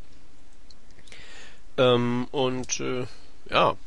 [1.78, 3.06] Ähm, und äh,
[3.50, 3.78] ja,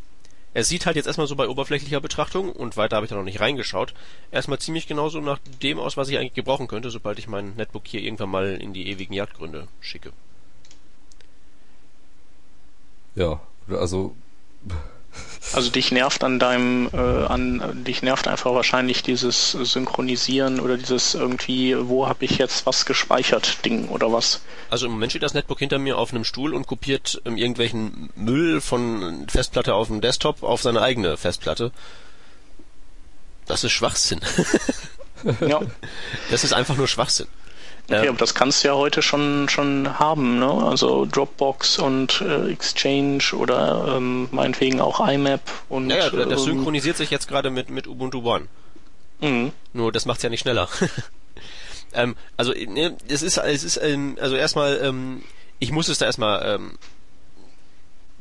[0.54, 3.24] es sieht halt jetzt erstmal so bei oberflächlicher Betrachtung, und weiter habe ich da noch
[3.24, 3.94] nicht reingeschaut,
[4.30, 7.86] erstmal ziemlich genauso nach dem aus, was ich eigentlich gebrauchen könnte, sobald ich mein Netbook
[7.86, 10.12] hier irgendwann mal in die ewigen Jagdgründe schicke.
[13.14, 14.14] Ja, also
[15.52, 21.14] also dich nervt an deinem, äh, an dich nervt einfach wahrscheinlich dieses Synchronisieren oder dieses
[21.14, 24.40] irgendwie, wo habe ich jetzt was gespeichert Ding oder was?
[24.70, 28.10] Also im Moment steht das Netbook hinter mir auf einem Stuhl und kopiert ähm, irgendwelchen
[28.14, 31.72] Müll von Festplatte auf dem Desktop auf seine eigene Festplatte.
[33.46, 34.20] Das ist Schwachsinn.
[35.46, 35.60] ja.
[36.30, 37.26] Das ist einfach nur Schwachsinn.
[37.88, 40.50] Okay, aber das kannst du ja heute schon schon haben, ne?
[40.50, 45.90] Also Dropbox und äh, Exchange oder ähm, meinetwegen auch IMAP und.
[45.90, 48.46] Ja, ja das ähm, synchronisiert sich jetzt gerade mit mit Ubuntu One.
[49.20, 49.52] Mhm.
[49.72, 50.68] Nur das macht's ja nicht schneller.
[51.92, 55.22] ähm, also ne, es ist es ist ähm, also erstmal ähm,
[55.58, 56.78] ich muss es da erstmal ähm,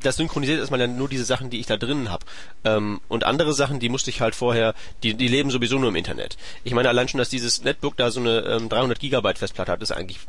[0.02, 2.26] das synchronisiert erstmal dann nur diese Sachen, die ich da drinnen habe.
[2.64, 4.74] Ähm, und andere Sachen, die musste ich halt vorher,
[5.04, 6.38] die, die leben sowieso nur im Internet.
[6.64, 9.82] Ich meine allein schon, dass dieses Netbook da so eine ähm, 300 Gigabyte Festplatte hat,
[9.82, 10.20] ist eigentlich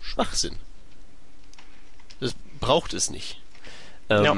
[0.00, 0.56] Schwachsinn.
[2.20, 3.40] Das braucht es nicht.
[4.08, 4.36] Ähm, ja.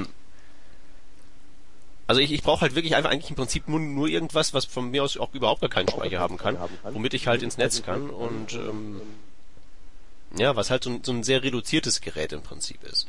[2.07, 4.91] Also ich, ich brauche halt wirklich einfach eigentlich im Prinzip nur, nur irgendwas, was von
[4.91, 8.11] mir aus auch überhaupt gar keinen Speicher haben kann, womit ich halt ins Netz kann
[8.11, 9.01] und ähm,
[10.37, 13.07] ja, was halt so, so ein sehr reduziertes Gerät im Prinzip ist.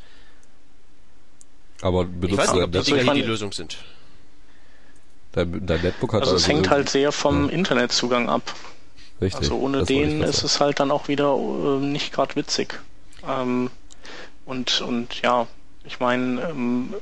[1.82, 3.78] Aber benutzt ich weiß nicht, ob die Dinger hier die Lösung sind.
[5.34, 7.56] Dein, dein Netbook hat also, also es hängt halt sehr vom ja.
[7.56, 8.54] Internetzugang ab.
[9.20, 9.42] Richtig.
[9.42, 12.80] Also ohne den ist es halt dann auch wieder äh, nicht gerade witzig.
[13.28, 13.72] Ähm,
[14.46, 15.48] und, und ja,
[15.86, 16.94] ich meine, ähm,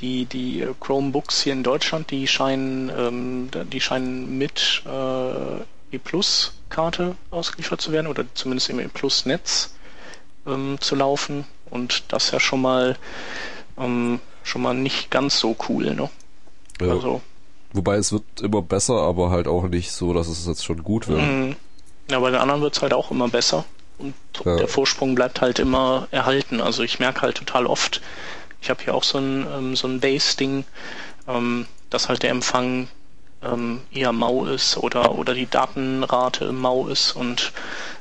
[0.00, 5.60] die, die Chromebooks hier in Deutschland, die scheinen, ähm, die scheinen mit äh,
[5.94, 9.74] E Plus Karte ausgeliefert zu werden oder zumindest im E Plus Netz
[10.46, 12.96] ähm, zu laufen und das ja schon mal
[13.78, 16.08] ähm, schon mal nicht ganz so cool, ne?
[16.80, 16.92] Ja.
[16.92, 17.20] Also
[17.72, 21.08] Wobei es wird immer besser, aber halt auch nicht so, dass es jetzt schon gut
[21.08, 21.20] wird.
[21.20, 21.56] Mhm.
[22.10, 23.64] Ja, bei den anderen wird es halt auch immer besser.
[23.98, 24.14] Und
[24.44, 24.56] ja.
[24.56, 26.60] der Vorsprung bleibt halt immer erhalten.
[26.60, 28.00] Also ich merke halt total oft,
[28.60, 30.64] ich habe hier auch so ein, ähm, so ein Base-Ding,
[31.28, 32.88] ähm, dass halt der Empfang
[33.42, 37.12] ähm, eher mau ist oder, oder die Datenrate mau ist.
[37.12, 37.52] Und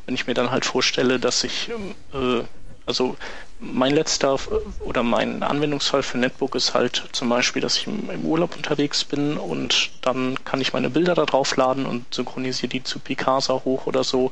[0.06, 1.70] wenn ich mir dann halt vorstelle, dass ich,
[2.14, 2.44] äh,
[2.86, 3.18] also
[3.60, 4.38] mein letzter
[4.82, 9.04] oder mein Anwendungsfall für Netbook ist halt zum Beispiel, dass ich im, im Urlaub unterwegs
[9.04, 13.54] bin und dann kann ich meine Bilder da drauf laden und synchronisiere die zu Picasa
[13.64, 14.32] hoch oder so.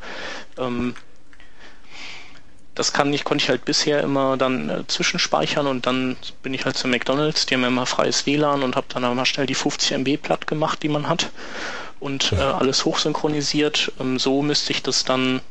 [0.58, 0.96] Ähm,
[2.76, 6.66] das kann ich, konnte ich halt bisher immer dann äh, zwischenspeichern und dann bin ich
[6.66, 9.92] halt zu McDonalds, die haben immer freies WLAN und habe dann einmal schnell die 50
[10.00, 11.30] MB platt gemacht, die man hat
[12.00, 13.94] und äh, alles hochsynchronisiert.
[14.00, 15.42] Ähm, so müsste ich das dann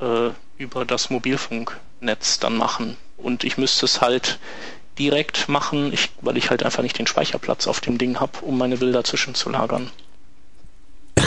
[0.00, 4.38] äh, über das Mobilfunknetz dann machen und ich müsste es halt
[4.98, 8.56] direkt machen, ich, weil ich halt einfach nicht den Speicherplatz auf dem Ding habe, um
[8.58, 9.90] meine Bilder zwischenzulagern.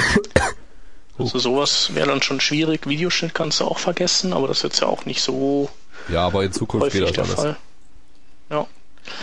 [1.18, 2.88] Also sowas wäre dann schon schwierig.
[2.88, 5.70] Videoschnitt kannst du auch vergessen, aber das ist jetzt ja auch nicht so.
[6.08, 7.34] Ja, aber in Zukunft geht das alles.
[7.34, 7.58] Fall.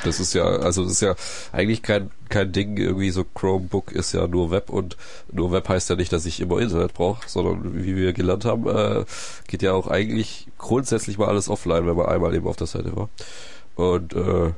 [0.05, 1.15] Das ist ja, also das ist ja
[1.53, 4.97] eigentlich kein, kein Ding, irgendwie so Chromebook ist ja nur Web und
[5.33, 8.67] nur Web heißt ja nicht, dass ich immer Internet brauche, sondern wie wir gelernt haben,
[8.69, 9.05] äh,
[9.49, 12.97] geht ja auch eigentlich grundsätzlich mal alles offline, wenn man einmal eben auf der Seite
[12.97, 13.09] war.
[13.77, 14.53] Und äh,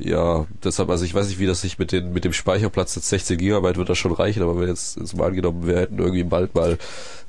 [0.00, 3.08] ja, deshalb, also ich weiß nicht, wie das sich mit den, mit dem Speicherplatz jetzt
[3.08, 6.24] 16 Gigabyte wird das schon reichen, aber wenn jetzt, jetzt mal angenommen, wir hätten irgendwie
[6.24, 6.78] bald mal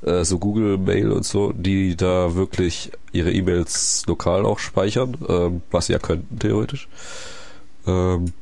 [0.02, 5.62] äh, so Google Mail und so, die da wirklich ihre E-Mails lokal auch speichern, ähm,
[5.70, 6.88] was sie ja könnten, theoretisch.
[7.86, 8.32] Ähm,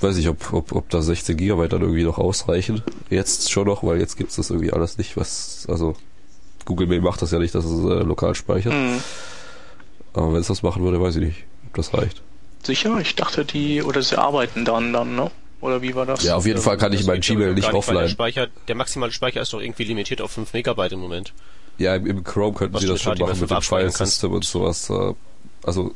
[0.00, 2.82] weiß ich, ob, ob, ob da 16 Gigabyte dann irgendwie noch ausreichen.
[3.10, 5.94] Jetzt schon noch, weil jetzt gibt's das irgendwie alles nicht, was, also
[6.64, 8.72] Google Mail macht das ja nicht, dass es äh, lokal speichert.
[8.72, 9.00] Mhm.
[10.12, 12.22] Aber wenn es das machen würde, weiß ich nicht, ob das reicht.
[12.66, 12.98] Sicher?
[13.00, 15.30] Ich dachte, die, oder sie arbeiten dann, dann, ne?
[15.60, 16.22] Oder wie war das?
[16.22, 18.00] Ja, auf jeden Fall kann ich mein Gmail nicht offline.
[18.00, 21.32] Der, Speicher, der maximale Speicher ist doch irgendwie limitiert auf 5 Megabyte im Moment.
[21.78, 24.92] Ja, im, im Chrome könnten Was sie das schon machen mit dem File-System und sowas.
[25.64, 25.94] Also,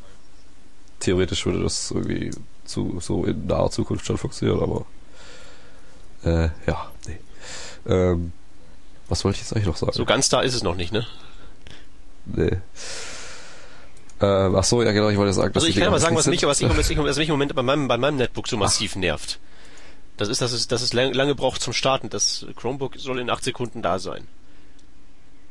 [0.99, 2.31] theoretisch würde das irgendwie
[2.65, 4.85] zu, so in naher Zukunft schon funktionieren, aber,
[6.23, 7.19] äh, ja, nee.
[7.87, 8.31] Ähm,
[9.07, 9.93] was wollte ich jetzt eigentlich noch sagen?
[9.93, 11.05] So ganz da ist es noch nicht, ne?
[12.25, 12.57] Nee.
[14.21, 16.27] Äh, ach so, ja genau, ich wollte sagen, dass Also ich kann aber sagen, was
[16.27, 18.57] mich, was, ich, was, ich, was mich im Moment bei meinem, bei meinem Netbook so
[18.57, 18.99] massiv ach.
[18.99, 19.39] nervt.
[20.17, 22.09] Das ist, dass es, dass es lange braucht zum Starten.
[22.09, 24.27] Das Chromebook soll in acht Sekunden da sein.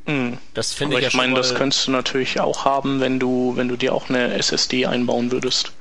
[0.07, 0.39] Mhm.
[0.53, 3.69] Das finde ich ja ich meine, das könntest du natürlich auch haben, wenn du, wenn
[3.69, 5.73] du dir auch eine SSD einbauen würdest.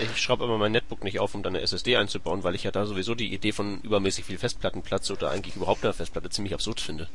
[0.00, 2.70] Ich schraube aber mein Netbook nicht auf, um dann eine SSD einzubauen, weil ich ja
[2.70, 6.80] da sowieso die Idee von übermäßig viel Festplattenplatz oder eigentlich überhaupt eine Festplatte ziemlich absurd
[6.80, 7.08] finde.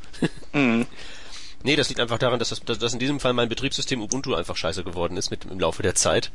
[0.54, 0.86] Mhm.
[1.64, 4.58] Nee, das liegt einfach daran, dass, das, dass in diesem Fall mein Betriebssystem Ubuntu einfach
[4.58, 6.32] scheiße geworden ist mit, im Laufe der Zeit.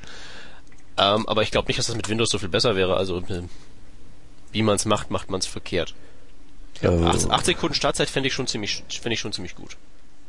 [0.97, 2.97] Ähm, aber ich glaube nicht, dass das mit Windows so viel besser wäre.
[2.97, 3.43] Also äh,
[4.53, 5.95] wie man es macht, macht man es verkehrt.
[6.81, 9.77] Ja, also, 8, Sekunden Startzeit fände ich schon ziemlich, fände ich schon ziemlich gut.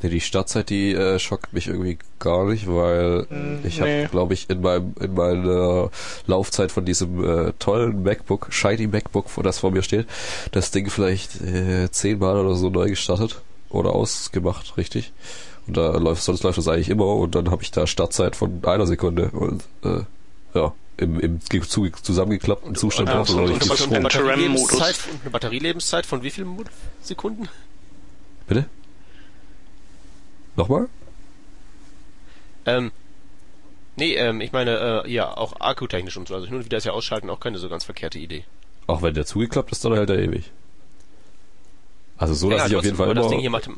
[0.02, 4.04] Nee, die Startzeit, die äh, schockt mich irgendwie gar nicht, weil mm, ich nee.
[4.04, 5.92] habe, glaube ich, in meinem in meiner
[6.26, 10.08] Laufzeit von diesem äh, tollen MacBook, shiny MacBook, das vor mir steht,
[10.52, 15.12] das Ding vielleicht äh, zehnmal oder so neu gestartet oder ausgemacht, richtig.
[15.68, 18.64] Und da läuft, sonst läuft das eigentlich immer und dann habe ich da Startzeit von
[18.64, 20.02] einer Sekunde und äh,
[20.54, 26.58] ja, im, im zusammengeklappten Zustand so, so, so eine, Batterielebenszeit, eine Batterielebenszeit von wie vielen
[27.02, 27.48] Sekunden?
[28.48, 28.66] Bitte?
[30.56, 30.90] Nochmal?
[32.66, 32.92] Ähm,
[33.96, 36.36] nee, ähm, ich meine, äh, ja, auch akkutechnisch und so.
[36.36, 38.44] Also hin und wieder ist ja ausschalten auch keine so ganz verkehrte Idee.
[38.88, 40.52] Auch wenn der zugeklappt ist, dann hält er ewig.
[42.20, 43.22] Also so, dass ja, ich auf jeden Fall immer...
[43.22, 43.70] Das Ding hier macht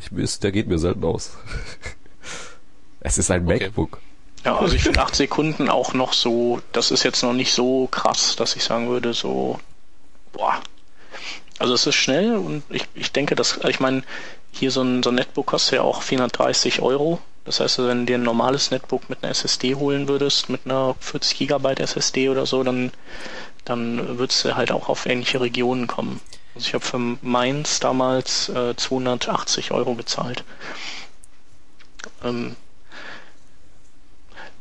[0.00, 1.32] ich, ist, der geht mir selten aus.
[3.00, 3.64] es ist ein okay.
[3.64, 4.00] MacBook.
[4.44, 7.86] Ja, also ich finde 8 Sekunden auch noch so, das ist jetzt noch nicht so
[7.88, 9.58] krass, dass ich sagen würde, so,
[10.32, 10.60] boah.
[11.58, 14.02] Also es ist schnell und ich, ich denke, dass, ich meine,
[14.52, 17.20] hier so ein, so ein Netbook kostet ja auch 430 Euro.
[17.44, 20.94] Das heißt, wenn du dir ein normales Netbook mit einer SSD holen würdest, mit einer
[21.00, 22.92] 40 Gigabyte SSD oder so, dann,
[23.64, 26.20] dann würdest du halt auch auf ähnliche Regionen kommen.
[26.58, 30.42] Also ich habe für meins damals äh, 280 Euro bezahlt.
[32.24, 32.56] Ähm,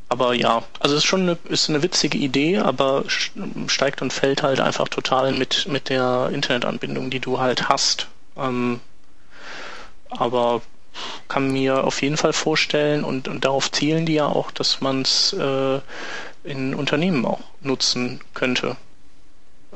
[0.07, 3.05] aber ja, also es ist schon eine, ist eine witzige Idee, aber
[3.65, 8.07] steigt und fällt halt einfach total mit, mit der Internetanbindung, die du halt hast.
[8.37, 8.79] Ähm,
[10.11, 10.61] aber
[11.29, 15.01] kann mir auf jeden Fall vorstellen und, und darauf zielen die ja auch, dass man
[15.01, 15.79] es äh,
[16.43, 18.77] in Unternehmen auch nutzen könnte.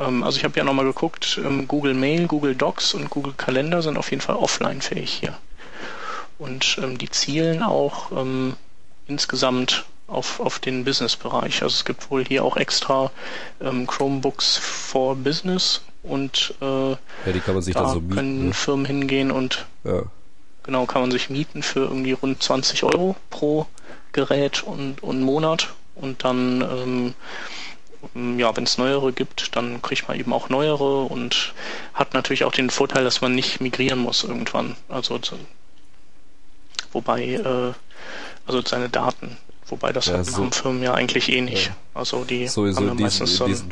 [0.01, 3.81] Ähm, also ich habe ja nochmal geguckt, ähm, Google Mail, Google Docs und Google Kalender
[3.81, 5.37] sind auf jeden Fall offline fähig hier.
[6.37, 8.55] Und ähm, die zielen auch ähm,
[9.07, 11.61] insgesamt auf, auf den Business-Bereich.
[11.63, 13.11] Also es gibt wohl hier auch extra
[13.61, 16.97] ähm, Chromebooks for Business und äh, ja,
[17.33, 18.53] die kann man sich da so mieten, können ne?
[18.53, 20.03] Firmen hingehen und Ja.
[20.63, 23.67] genau kann man sich mieten für irgendwie rund 20 Euro pro
[24.11, 27.13] Gerät und, und Monat und dann ähm,
[28.37, 31.53] ja, wenn es neuere gibt, dann kriegt man eben auch neuere und
[31.93, 34.75] hat natürlich auch den Vorteil, dass man nicht migrieren muss irgendwann.
[34.89, 35.19] Also
[36.91, 37.73] wobei, äh,
[38.45, 39.37] also seine Daten,
[39.67, 41.67] wobei das Ja, haben so- Firmen ja eigentlich eh nicht.
[41.67, 41.75] Ja.
[41.93, 43.69] Also die Sowieso haben ja diesen, meistens so diesen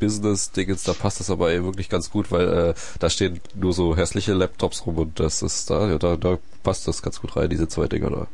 [0.00, 3.96] Business-Dingens, da passt das aber eh wirklich ganz gut, weil äh, da stehen nur so
[3.96, 7.48] hässliche Laptops rum und das ist da, ja, da, da passt das ganz gut rein,
[7.48, 8.26] diese zwei Dinger da.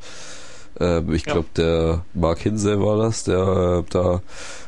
[0.78, 1.32] Ähm, ich Ja.
[1.34, 4.22] glaube, der Mark Hinsey war das, der äh, da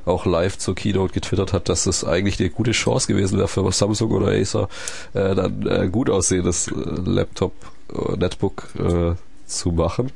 [0.04, 3.70] auch live zur Keynote getwittert hat, dass es eigentlich eine gute Chance gewesen wäre für
[3.72, 4.68] Samsung oder Acer,
[5.14, 6.72] äh, dann äh, gut aussehendes äh,
[7.04, 7.52] Laptop,
[7.94, 9.14] äh, Netbook äh,
[9.46, 10.10] zu machen.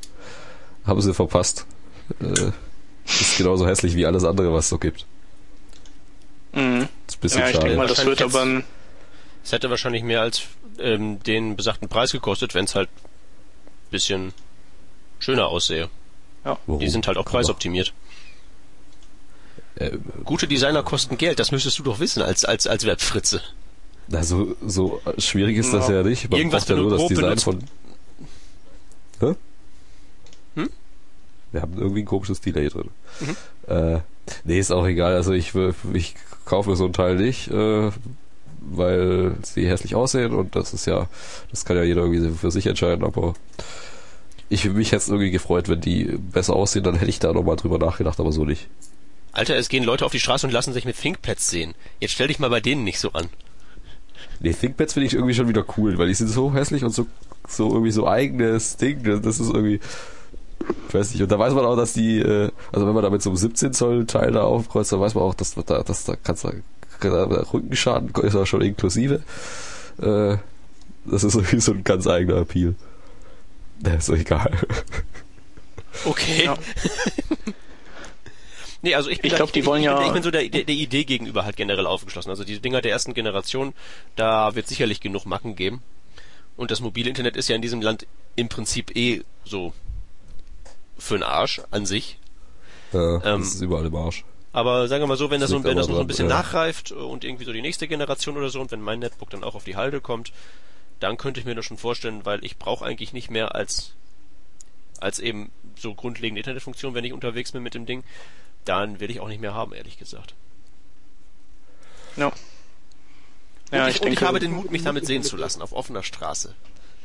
[0.84, 1.66] Haben sie verpasst.
[2.20, 2.51] Äh,
[3.07, 5.07] ist genauso hässlich wie alles andere, was es so gibt.
[6.53, 6.89] Mhm.
[7.07, 7.64] ist ein bisschen Ja, ich schade.
[7.66, 8.64] denke mal, das wird aber ein,
[9.45, 10.43] Es hätte wahrscheinlich mehr als
[10.80, 12.89] ähm, den besagten Preis gekostet, wenn es halt
[13.91, 14.32] bisschen
[15.19, 15.89] schöner aussähe.
[16.45, 16.79] Warum?
[16.79, 17.93] Die sind halt auch preisoptimiert.
[19.77, 23.41] Äh, Gute Designer kosten Geld, das müsstest du doch wissen als als als Webfritze.
[24.09, 25.97] na, so, so schwierig ist das Ja.
[25.97, 26.31] ja nicht.
[26.31, 27.64] Man Irgendwas, braucht ja nur das Design benutzt- von.
[29.21, 29.35] Hä?
[30.55, 30.71] Hm?
[31.53, 32.91] Wir haben irgendwie ein komisches Delay drin.
[33.21, 33.37] Mhm.
[33.75, 34.01] Äh,
[34.45, 35.14] nee, ist auch egal.
[35.14, 35.53] Also ich,
[35.93, 36.14] ich
[36.45, 37.91] kaufe mir so ein Teil nicht, äh,
[38.61, 41.09] weil sie hässlich aussehen und das ist ja,
[41.51, 43.35] das kann ja jeder irgendwie für sich entscheiden, aber
[44.49, 47.57] ich mich hätte es irgendwie gefreut, wenn die besser aussehen, dann hätte ich da nochmal
[47.57, 48.68] drüber nachgedacht, aber so nicht.
[49.32, 51.74] Alter, es gehen Leute auf die Straße und lassen sich mit ThinkPads sehen.
[52.01, 53.28] Jetzt stell dich mal bei denen nicht so an.
[54.40, 57.07] Nee, ThinkPads finde ich irgendwie schon wieder cool, weil die sind so hässlich und so,
[57.47, 59.03] so irgendwie so eigenes Ding.
[59.03, 59.80] Das, ist irgendwie,
[60.88, 61.22] ich weiß nicht.
[61.22, 63.36] Und da weiß man auch, dass die, äh, also wenn man da mit so einem
[63.36, 66.53] 17 Zoll Teil da aufkreuzt, dann weiß man auch, dass da, dass da kannst du,
[67.53, 69.22] Rückenschaden ist ja schon inklusive.
[70.01, 70.36] Äh,
[71.05, 72.74] das ist irgendwie so ein ganz eigener Appeal.
[73.81, 74.51] Der ist so egal.
[76.05, 76.45] Okay.
[76.45, 76.57] Ja.
[78.83, 80.31] nee, also ich bin, Ich da- glaub, die wollen ich, bin- ja- Ich bin so
[80.31, 82.31] der, der, der Idee gegenüber halt generell aufgeschlossen.
[82.31, 83.74] Also die Dinger der ersten Generation,
[84.16, 85.83] da wird sicherlich genug Macken geben.
[86.57, 89.72] Und das mobile Internet ist ja in diesem Land im Prinzip eh so
[90.99, 92.18] für den Arsch an sich.
[92.93, 94.24] Äh, Ähm, das ist überall im Arsch.
[94.53, 96.31] Aber sagen wir mal so, wenn das, so, liegt wenn das noch so ein bisschen
[96.31, 96.37] ja.
[96.37, 99.55] nachreift und irgendwie so die nächste Generation oder so und wenn mein Netbook dann auch
[99.55, 100.33] auf die Halde kommt,
[101.01, 103.92] dann könnte ich mir das schon vorstellen, weil ich brauche eigentlich nicht mehr als
[104.99, 108.03] als eben so grundlegende Internetfunktion, wenn ich unterwegs bin mit dem Ding,
[108.64, 110.34] dann will ich auch nicht mehr haben, ehrlich gesagt.
[113.70, 113.84] ja.
[113.84, 116.03] Und, ich, ich und ich habe den Mut, mich damit sehen zu lassen, auf offener
[116.03, 116.55] Straße.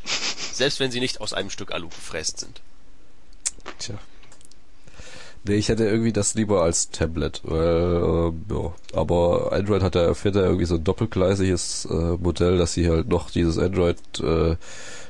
[0.54, 2.62] Selbst wenn sie nicht aus einem Stück Alu gefräst sind.
[3.80, 3.96] Tja.
[5.44, 8.74] Nee, ich hätte irgendwie das lieber als Tablet, weil, ähm, ja.
[8.94, 13.08] Aber Android hat ja, fährt ja irgendwie so ein doppelgleisiges äh, Modell, dass sie halt
[13.08, 14.56] noch dieses Android äh,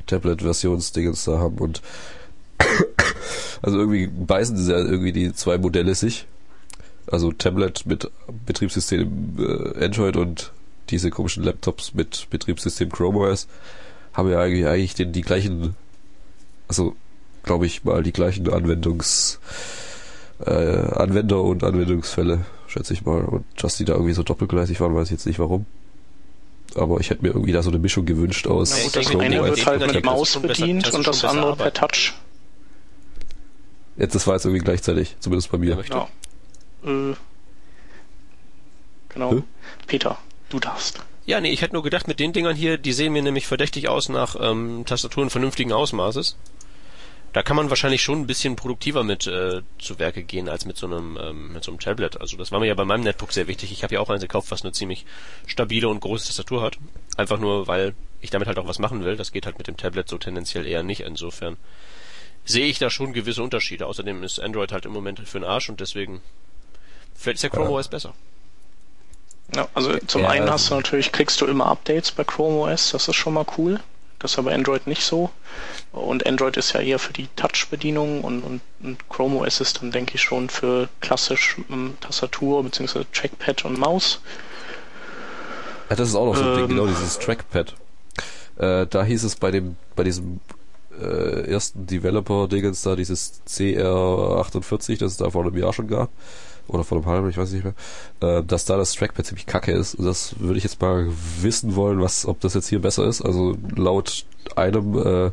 [0.08, 1.82] da haben und
[3.62, 6.28] also irgendwie beißen sie ja irgendwie die zwei Modelle sich.
[7.08, 8.10] Also Tablet mit
[8.46, 10.54] Betriebssystem äh, Android und
[10.90, 13.48] diese komischen Laptops mit Betriebssystem Chrome OS
[14.14, 15.76] haben ja eigentlich, eigentlich den, die gleichen,
[16.70, 16.96] also
[17.44, 19.40] glaube ich mal die gleichen Anwendungs
[20.46, 23.24] äh, Anwender und Anwendungsfälle, schätze ich mal.
[23.24, 25.66] Und dass die da irgendwie so doppelgleisig waren, weiß ich jetzt nicht warum.
[26.76, 29.66] Aber ich hätte mir irgendwie da so eine Mischung gewünscht aus Ja, das eine wird
[29.66, 31.74] halt mit Maus bedient das und das andere per.
[31.74, 32.14] Touch.
[33.98, 35.78] Jetzt, das war jetzt irgendwie gleichzeitig, zumindest bei mir.
[35.90, 36.08] Ja.
[36.86, 37.14] Äh,
[39.10, 39.32] genau.
[39.32, 39.44] Hä?
[39.86, 40.18] Peter,
[40.50, 41.04] du darfst.
[41.26, 43.90] Ja, nee, ich hätte nur gedacht, mit den Dingern hier, die sehen mir nämlich verdächtig
[43.90, 46.38] aus nach ähm, Tastaturen vernünftigen Ausmaßes.
[47.34, 50.76] Da kann man wahrscheinlich schon ein bisschen produktiver mit äh, zu Werke gehen als mit
[50.76, 52.20] so einem ähm, mit so einem Tablet.
[52.20, 53.72] Also das war mir ja bei meinem Netbook sehr wichtig.
[53.72, 55.06] Ich habe ja auch eins gekauft, was eine ziemlich
[55.48, 56.78] stabile und große Tastatur hat.
[57.16, 59.16] Einfach nur, weil ich damit halt auch was machen will.
[59.16, 61.02] Das geht halt mit dem Tablet so tendenziell eher nicht.
[61.02, 61.56] Insofern
[62.44, 63.88] sehe ich da schon gewisse Unterschiede.
[63.88, 66.22] Außerdem ist Android halt im Moment für den Arsch und deswegen
[67.16, 67.70] vielleicht ist der Chrome.
[67.70, 68.14] OS besser.
[69.56, 72.92] Ja, also zum Ja, einen hast du natürlich, kriegst du immer Updates bei Chrome OS,
[72.92, 73.80] das ist schon mal cool.
[74.22, 75.32] Das ist ja bei Android nicht so.
[75.92, 79.92] Und Android ist ja eher für die Touch-Bedienung und, und, und Chrome OS ist dann,
[79.92, 83.04] denke ich, schon für klassisch ähm, Tastatur bzw.
[83.12, 84.22] Trackpad und Maus.
[85.90, 86.70] Ja, das ist auch noch so ein Ding, Ähm.
[86.70, 87.76] genau dieses Trackpad.
[88.58, 90.40] Äh, da hieß es bei dem, bei diesem
[91.00, 96.10] äh, ersten Developer-Dingens da, dieses CR48, das es da vor einem Jahr schon gab,
[96.74, 97.74] oder vor einem halben, ich weiß nicht mehr,
[98.22, 99.98] äh, dass da das Trackpad ziemlich kacke ist.
[100.00, 101.08] Das würde ich jetzt mal
[101.42, 103.22] wissen wollen, was, ob das jetzt hier besser ist.
[103.22, 105.32] Also laut einem äh,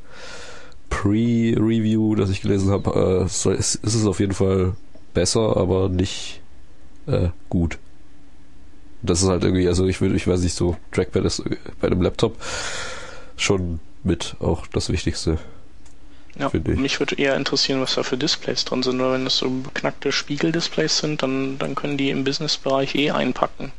[0.91, 4.75] Pre-Review, das ich gelesen habe, äh, ist, ist es auf jeden Fall
[5.15, 6.41] besser, aber nicht
[7.07, 7.79] äh, gut.
[9.03, 11.43] Das ist halt irgendwie, also ich würde, ich weiß nicht, so Trackpad ist
[11.81, 12.37] bei einem Laptop
[13.37, 15.39] schon mit auch das Wichtigste.
[16.37, 19.51] Ja, mich würde eher interessieren, was da für Displays drin sind, weil wenn das so
[19.51, 23.73] beknackte Spiegeldisplays sind, dann, dann können die im Businessbereich eh einpacken.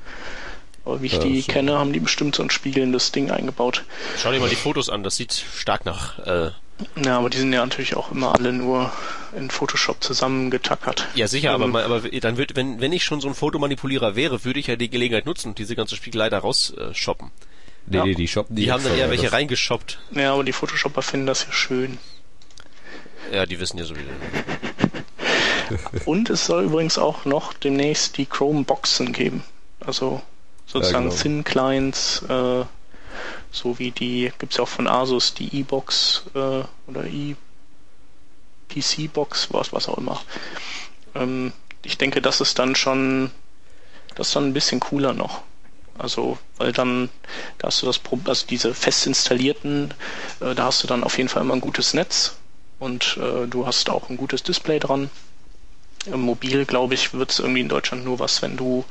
[0.83, 1.51] Aber wie ich ja, die so.
[1.51, 3.85] kenne, haben die bestimmt so ein spiegelndes Ding eingebaut.
[4.17, 6.19] Schau dir mal die Fotos an, das sieht stark nach.
[6.19, 6.51] Äh
[7.03, 8.91] ja, aber die sind ja natürlich auch immer alle nur
[9.35, 11.07] in Photoshop zusammengetackert.
[11.15, 14.45] Ja, sicher, ähm, aber, aber dann wird, wenn, wenn ich schon so ein Fotomanipulierer wäre,
[14.45, 17.27] würde ich ja die Gelegenheit nutzen und diese ganze Spiegelei da rausshoppen.
[17.27, 17.31] Äh,
[17.87, 18.05] nee, ja.
[18.05, 18.63] nee, die shoppen die.
[18.63, 19.99] Die haben dann eher welche reingeshoppt.
[20.11, 21.97] Ja, aber die Photoshopper finden das ja schön.
[23.31, 24.09] Ja, die wissen ja sowieso.
[26.05, 29.43] Und es soll übrigens auch noch demnächst die Chrome Boxen geben.
[29.79, 30.21] Also
[30.65, 31.21] sozusagen ja, genau.
[31.21, 32.63] Thin Clients, äh,
[33.51, 37.05] so wie die, gibt es ja auch von Asus, die E-Box äh, oder
[38.69, 40.21] E-PC-Box, was, was auch immer.
[41.15, 41.53] Ähm,
[41.83, 43.31] ich denke, das ist dann schon,
[44.15, 45.41] das ist dann ein bisschen cooler noch.
[45.97, 47.09] Also, weil dann,
[47.57, 49.93] da hast du das Problem, also diese fest installierten,
[50.39, 52.38] äh, da hast du dann auf jeden Fall immer ein gutes Netz
[52.79, 55.09] und äh, du hast auch ein gutes Display dran.
[56.07, 58.85] Mobil, glaube ich, wird es irgendwie in Deutschland nur was, wenn du,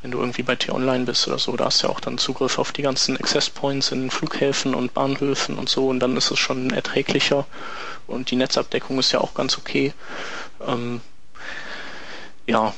[0.00, 1.56] wenn du irgendwie bei T-Online bist oder so.
[1.56, 4.94] Da hast du ja auch dann Zugriff auf die ganzen Access Points in Flughäfen und
[4.94, 7.46] Bahnhöfen und so und dann ist es schon erträglicher
[8.06, 9.92] und die Netzabdeckung ist ja auch ganz okay.
[10.64, 11.00] Ähm,
[12.46, 12.72] ja,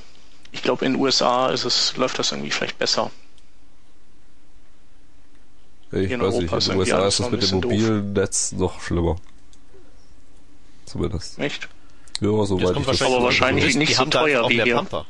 [0.51, 3.11] ich glaube in den USA ist es, läuft das irgendwie vielleicht besser.
[5.93, 8.23] Ich in weiß Europa nicht, in den USA ist es mit dem mobilen doof.
[8.23, 9.17] Netz noch schlimmer.
[10.95, 11.41] Zumindest.
[11.41, 11.69] Echt?
[12.21, 14.77] Ja, so weit ich das aber wahrscheinlich nicht so teuer wie hier.
[14.77, 15.05] Pampa.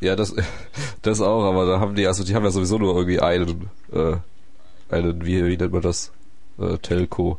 [0.00, 0.34] Ja, das,
[1.02, 4.16] das auch, aber da haben die, also die haben ja sowieso nur irgendwie einen, äh,
[4.90, 6.12] einen, wie, wie nennt man das?
[6.60, 7.38] Äh, Telco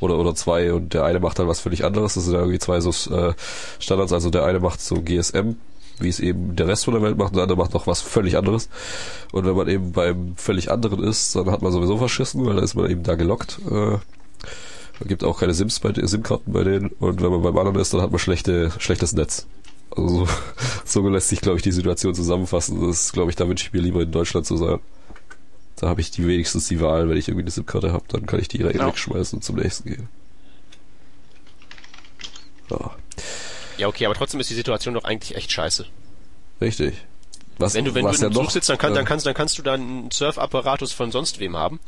[0.00, 2.12] oder oder zwei und der eine macht dann was völlig anderes.
[2.12, 3.32] Das sind ja irgendwie zwei so äh,
[3.78, 4.12] Standards.
[4.12, 5.52] Also der eine macht so GSM,
[6.00, 8.02] wie es eben der Rest von der Welt macht, und der andere macht noch was
[8.02, 8.68] völlig anderes.
[9.32, 12.62] Und wenn man eben beim völlig anderen ist, dann hat man sowieso verschissen, weil da
[12.62, 13.58] ist man eben da gelockt.
[13.70, 13.96] Äh,
[15.06, 18.02] gibt auch keine SIMs bei SIM-Karten bei denen und wenn man beim anderen ist, dann
[18.02, 19.46] hat man schlechte, schlechtes Netz.
[19.96, 20.28] Also
[20.84, 22.80] so, lässt sich, glaube ich, die Situation zusammenfassen.
[22.86, 24.78] Das ist, glaube ich, da wünsche ich mir lieber in Deutschland zu sein.
[25.76, 28.40] Da habe ich die wenigstens die Wahl, wenn ich irgendwie eine SIM-Karte habe, dann kann
[28.40, 28.86] ich die direkt ja.
[28.86, 30.08] wegschmeißen und zum nächsten gehen.
[32.70, 32.90] Ja.
[33.78, 35.86] ja, okay, aber trotzdem ist die Situation doch eigentlich echt scheiße.
[36.60, 36.94] Richtig.
[37.58, 39.58] Was, wenn du, wenn du in einem Zug sitzt, dann, kann, dann, kannst, dann kannst
[39.58, 41.80] du da einen Surfapparatus von sonst wem haben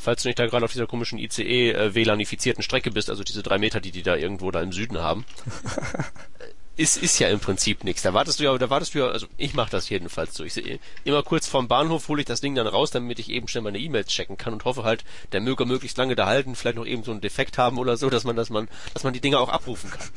[0.00, 3.58] falls du nicht da gerade auf dieser komischen ICE äh, Strecke bist, also diese drei
[3.58, 5.24] Meter, die die da irgendwo da im Süden haben.
[6.76, 8.02] ist, ist ja im Prinzip nichts.
[8.02, 10.44] Da wartest du ja, da wartest du ja, also ich mache das jedenfalls so.
[10.44, 13.48] Ich sehe immer kurz vorm Bahnhof hole ich das Ding dann raus, damit ich eben
[13.48, 16.76] schnell meine E-Mails checken kann und hoffe halt, der möge möglichst lange da halten, vielleicht
[16.76, 19.20] noch eben so einen Defekt haben oder so, dass man, dass man, dass man die
[19.20, 20.08] Dinge auch abrufen kann.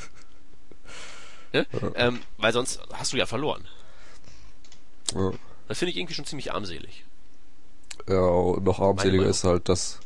[1.52, 1.68] Ne?
[1.72, 1.92] Ja.
[1.96, 3.68] Ähm, weil sonst hast du ja verloren.
[5.14, 5.32] Ja.
[5.68, 7.04] Das finde ich irgendwie schon ziemlich armselig.
[8.08, 10.00] Ja, noch armseliger ist halt, dass,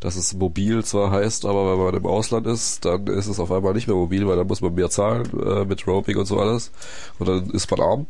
[0.00, 3.52] dass es mobil zwar heißt, aber wenn man im Ausland ist, dann ist es auf
[3.52, 6.38] einmal nicht mehr mobil, weil dann muss man mehr zahlen äh, mit Roaming und so
[6.38, 6.72] alles.
[7.18, 8.06] Und dann ist man arm.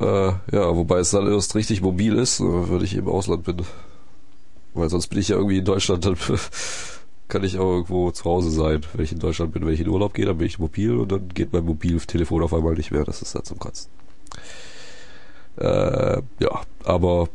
[0.00, 3.58] Äh, ja, wobei es dann erst richtig mobil ist, äh, wenn ich im Ausland bin.
[4.72, 6.16] Weil sonst bin ich ja irgendwie in Deutschland, dann
[7.28, 8.80] kann ich auch irgendwo zu Hause sein.
[8.94, 11.12] Wenn ich in Deutschland bin, wenn ich in Urlaub gehe, dann bin ich mobil und
[11.12, 13.04] dann geht mein Mobiltelefon auf einmal nicht mehr.
[13.04, 13.90] Das ist halt zum Kotzen.
[15.56, 17.28] Äh, ja, aber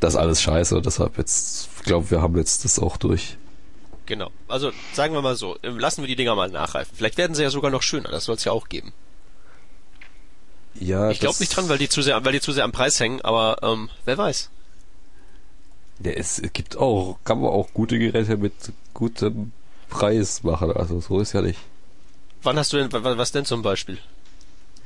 [0.00, 0.80] das ist alles scheiße.
[0.82, 3.36] Deshalb jetzt, ich glaube, wir haben jetzt das auch durch.
[4.06, 4.30] Genau.
[4.48, 6.94] Also sagen wir mal so, ähm, lassen wir die Dinger mal nachreifen.
[6.96, 8.08] Vielleicht werden sie ja sogar noch schöner.
[8.08, 8.92] Das soll es ja auch geben.
[10.74, 11.10] Ja.
[11.10, 13.20] Ich glaube nicht dran, weil die zu sehr, weil die zu sehr am Preis hängen.
[13.20, 14.50] Aber ähm, wer weiß.
[16.02, 18.54] Ja, es gibt auch, kann man auch gute Geräte mit
[18.94, 19.52] gutem
[19.90, 20.72] Preis machen.
[20.72, 21.60] Also so ist ja nicht.
[22.42, 23.98] Wann hast du denn, was denn zum Beispiel?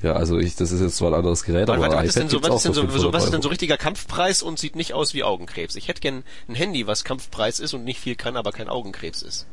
[0.04, 2.42] Ja, also ich, das ist jetzt zwar ein anderes Gerät, aber was ist denn so,
[2.42, 5.14] was ist denn so, so, was ist denn so richtiger Kampfpreis und sieht nicht aus
[5.14, 5.76] wie Augenkrebs?
[5.76, 9.22] Ich hätte gern ein Handy, was Kampfpreis ist und nicht viel kann, aber kein Augenkrebs
[9.22, 9.46] ist.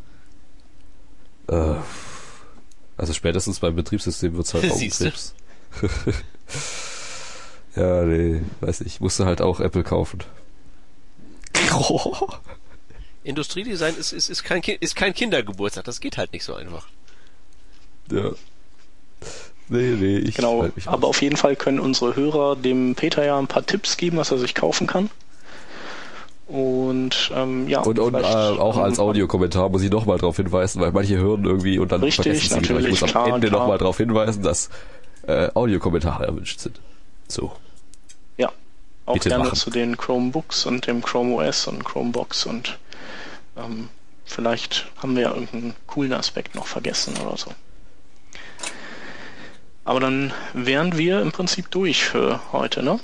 [1.47, 1.75] Äh,
[2.97, 5.35] also spätestens beim Betriebssystem wird's halt Augenkrebs.
[7.77, 8.95] ja, nee, weiß nicht.
[8.95, 10.21] Ich musste halt auch Apple kaufen.
[13.23, 16.89] Industriedesign ist, ist, ist, kein, ist kein Kindergeburtstag, das geht halt nicht so einfach.
[18.11, 18.31] Ja.
[19.71, 23.47] Nee, nee, ich Genau, aber auf jeden Fall können unsere Hörer dem Peter ja ein
[23.47, 25.09] paar Tipps geben, was er sich kaufen kann.
[26.45, 27.79] Und ähm, ja.
[27.79, 31.79] Und, und äh, auch als Audiokommentar muss ich nochmal darauf hinweisen, weil manche hören irgendwie
[31.79, 32.89] und dann richtig, vergessen sie wieder.
[32.89, 34.69] Ich muss klar, am Ende nochmal darauf hinweisen, dass
[35.25, 36.81] äh, Audiokommentare erwünscht sind.
[37.29, 37.53] So.
[38.35, 38.51] Ja.
[39.05, 39.55] Auch Bitte gerne machen.
[39.55, 42.77] zu den Chromebooks und dem Chrome OS und Chromebox und
[43.55, 43.87] ähm,
[44.25, 47.51] vielleicht haben wir ja irgendeinen coolen Aspekt noch vergessen oder so.
[49.83, 52.99] Aber dann wären wir im Prinzip durch für heute, ne?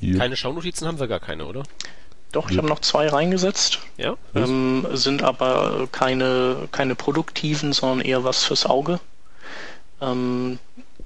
[0.00, 0.18] Ja.
[0.18, 1.62] Keine Schaunotizen haben wir gar keine, oder?
[2.32, 2.58] Doch, ich ja.
[2.58, 3.80] habe noch zwei reingesetzt.
[3.96, 4.16] Ja.
[4.34, 9.00] Ähm, sind aber keine, keine produktiven, sondern eher was fürs Auge.
[10.00, 10.58] Ähm,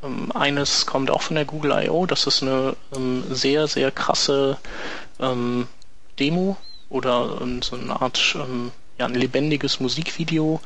[0.02, 2.06] ähm, eines kommt auch von der Google I.O.
[2.06, 4.58] Das ist eine ähm, sehr, sehr krasse
[5.20, 5.68] ähm,
[6.18, 6.56] Demo
[6.88, 8.36] oder ähm, so eine Art,
[8.98, 10.60] ja, ein lebendiges Musikvideo,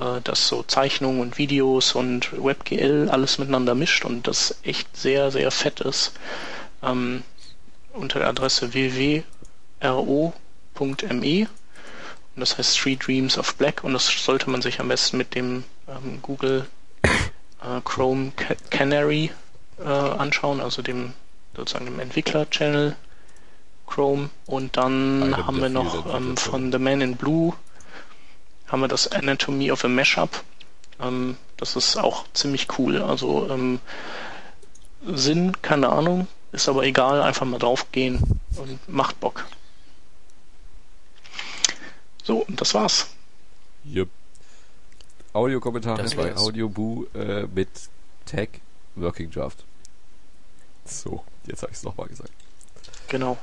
[0.00, 5.30] äh, das so Zeichnungen und Videos und WebGL alles miteinander mischt und das echt sehr,
[5.30, 6.12] sehr fett ist.
[6.80, 9.22] unter der Adresse www
[9.82, 11.48] ro.me
[12.36, 13.82] und das heißt Three Dreams of Black.
[13.82, 16.66] Und das sollte man sich am besten mit dem ähm, Google
[17.02, 18.32] äh, Chrome
[18.70, 19.30] Canary
[19.78, 21.12] äh, anschauen, also dem
[21.56, 22.96] sozusagen dem Entwickler-Channel
[23.86, 24.30] Chrome.
[24.46, 27.54] Und dann haben wir noch ähm, von The Man in Blue
[28.70, 30.42] haben wir das Anatomy of a Mashup.
[31.00, 33.02] Ähm, das ist auch ziemlich cool.
[33.02, 33.80] Also ähm,
[35.04, 39.46] Sinn, keine Ahnung, ist aber egal, einfach mal draufgehen und macht Bock.
[42.22, 43.08] So, und das war's.
[43.86, 44.08] Yep.
[45.32, 47.68] Audiokommentare bei Audioboo äh, mit
[48.26, 48.60] Tag
[48.96, 49.64] Working Draft.
[50.84, 52.32] So, jetzt habe ich es nochmal gesagt.
[53.08, 53.38] Genau.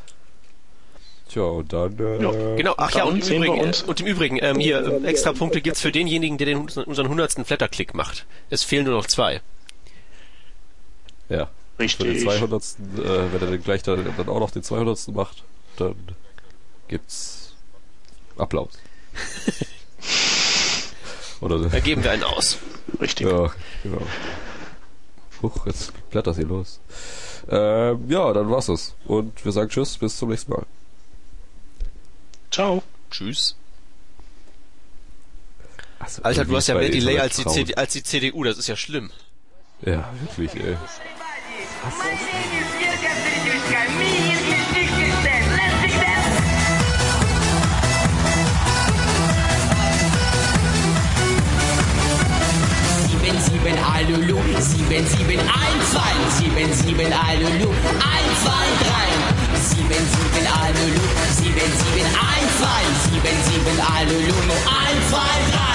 [1.30, 2.00] Tja, und dann.
[2.00, 5.34] Äh, ja, genau, ach ja, und im, Übrigen, und im Übrigen, ähm, hier, äh, extra
[5.34, 8.26] Punkte gibt's für denjenigen, der den, unseren hundertsten Flatterklick macht.
[8.50, 9.42] Es fehlen nur noch zwei.
[11.30, 11.50] Ja.
[11.80, 12.08] Richtig.
[12.08, 12.64] Für den 200.
[12.64, 15.10] Äh, wenn er dann gleich dann, dann auch noch den 200.
[15.10, 15.44] macht,
[15.78, 15.96] dann
[16.88, 17.54] gibt's
[18.38, 18.70] Applaus.
[21.42, 21.70] Oder.
[21.70, 22.58] Da geben wir einen aus.
[23.00, 23.28] Richtig.
[23.28, 23.52] Ja,
[23.84, 24.02] genau.
[25.44, 26.80] Huch, jetzt blättert hier los.
[27.50, 28.96] Ähm, ja, dann war's das.
[29.06, 30.66] Und wir sagen Tschüss, bis zum nächsten Mal.
[32.58, 32.82] Ciao.
[33.12, 33.56] Tschüss.
[36.00, 38.66] Also, Alter, du hast ja mehr Delay als die, CD, als die CDU, das ist
[38.66, 39.12] ja schlimm.
[39.82, 40.76] Ja, wirklich, ey.
[41.84, 41.98] Was
[53.36, 57.70] sieben Alulu, sieben, sieben, ein, zwei, sieben, sieben Alulu,
[58.00, 59.10] ein, zwei, drei,
[59.60, 61.04] sieben, sieben Alulu,
[61.36, 65.68] sieben, sieben, ein, zwei, sieben, sieben Alulu, ein, zwei, drei.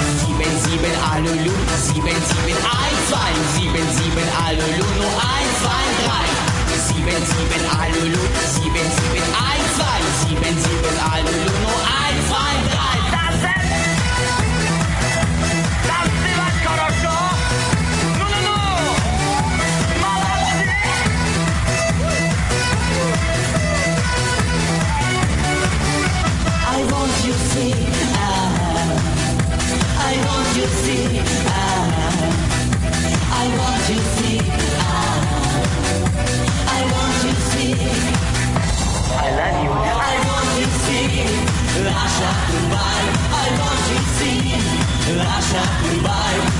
[0.00, 2.97] Das sind Sieben, sieben Alulu, sieben, sieben, ein,
[7.78, 8.18] Alulu, 7712,
[8.58, 9.68] 77 Alulu,
[10.28, 12.97] 77 Alulu, nur ein, zwei, drei.
[45.50, 46.57] закрывай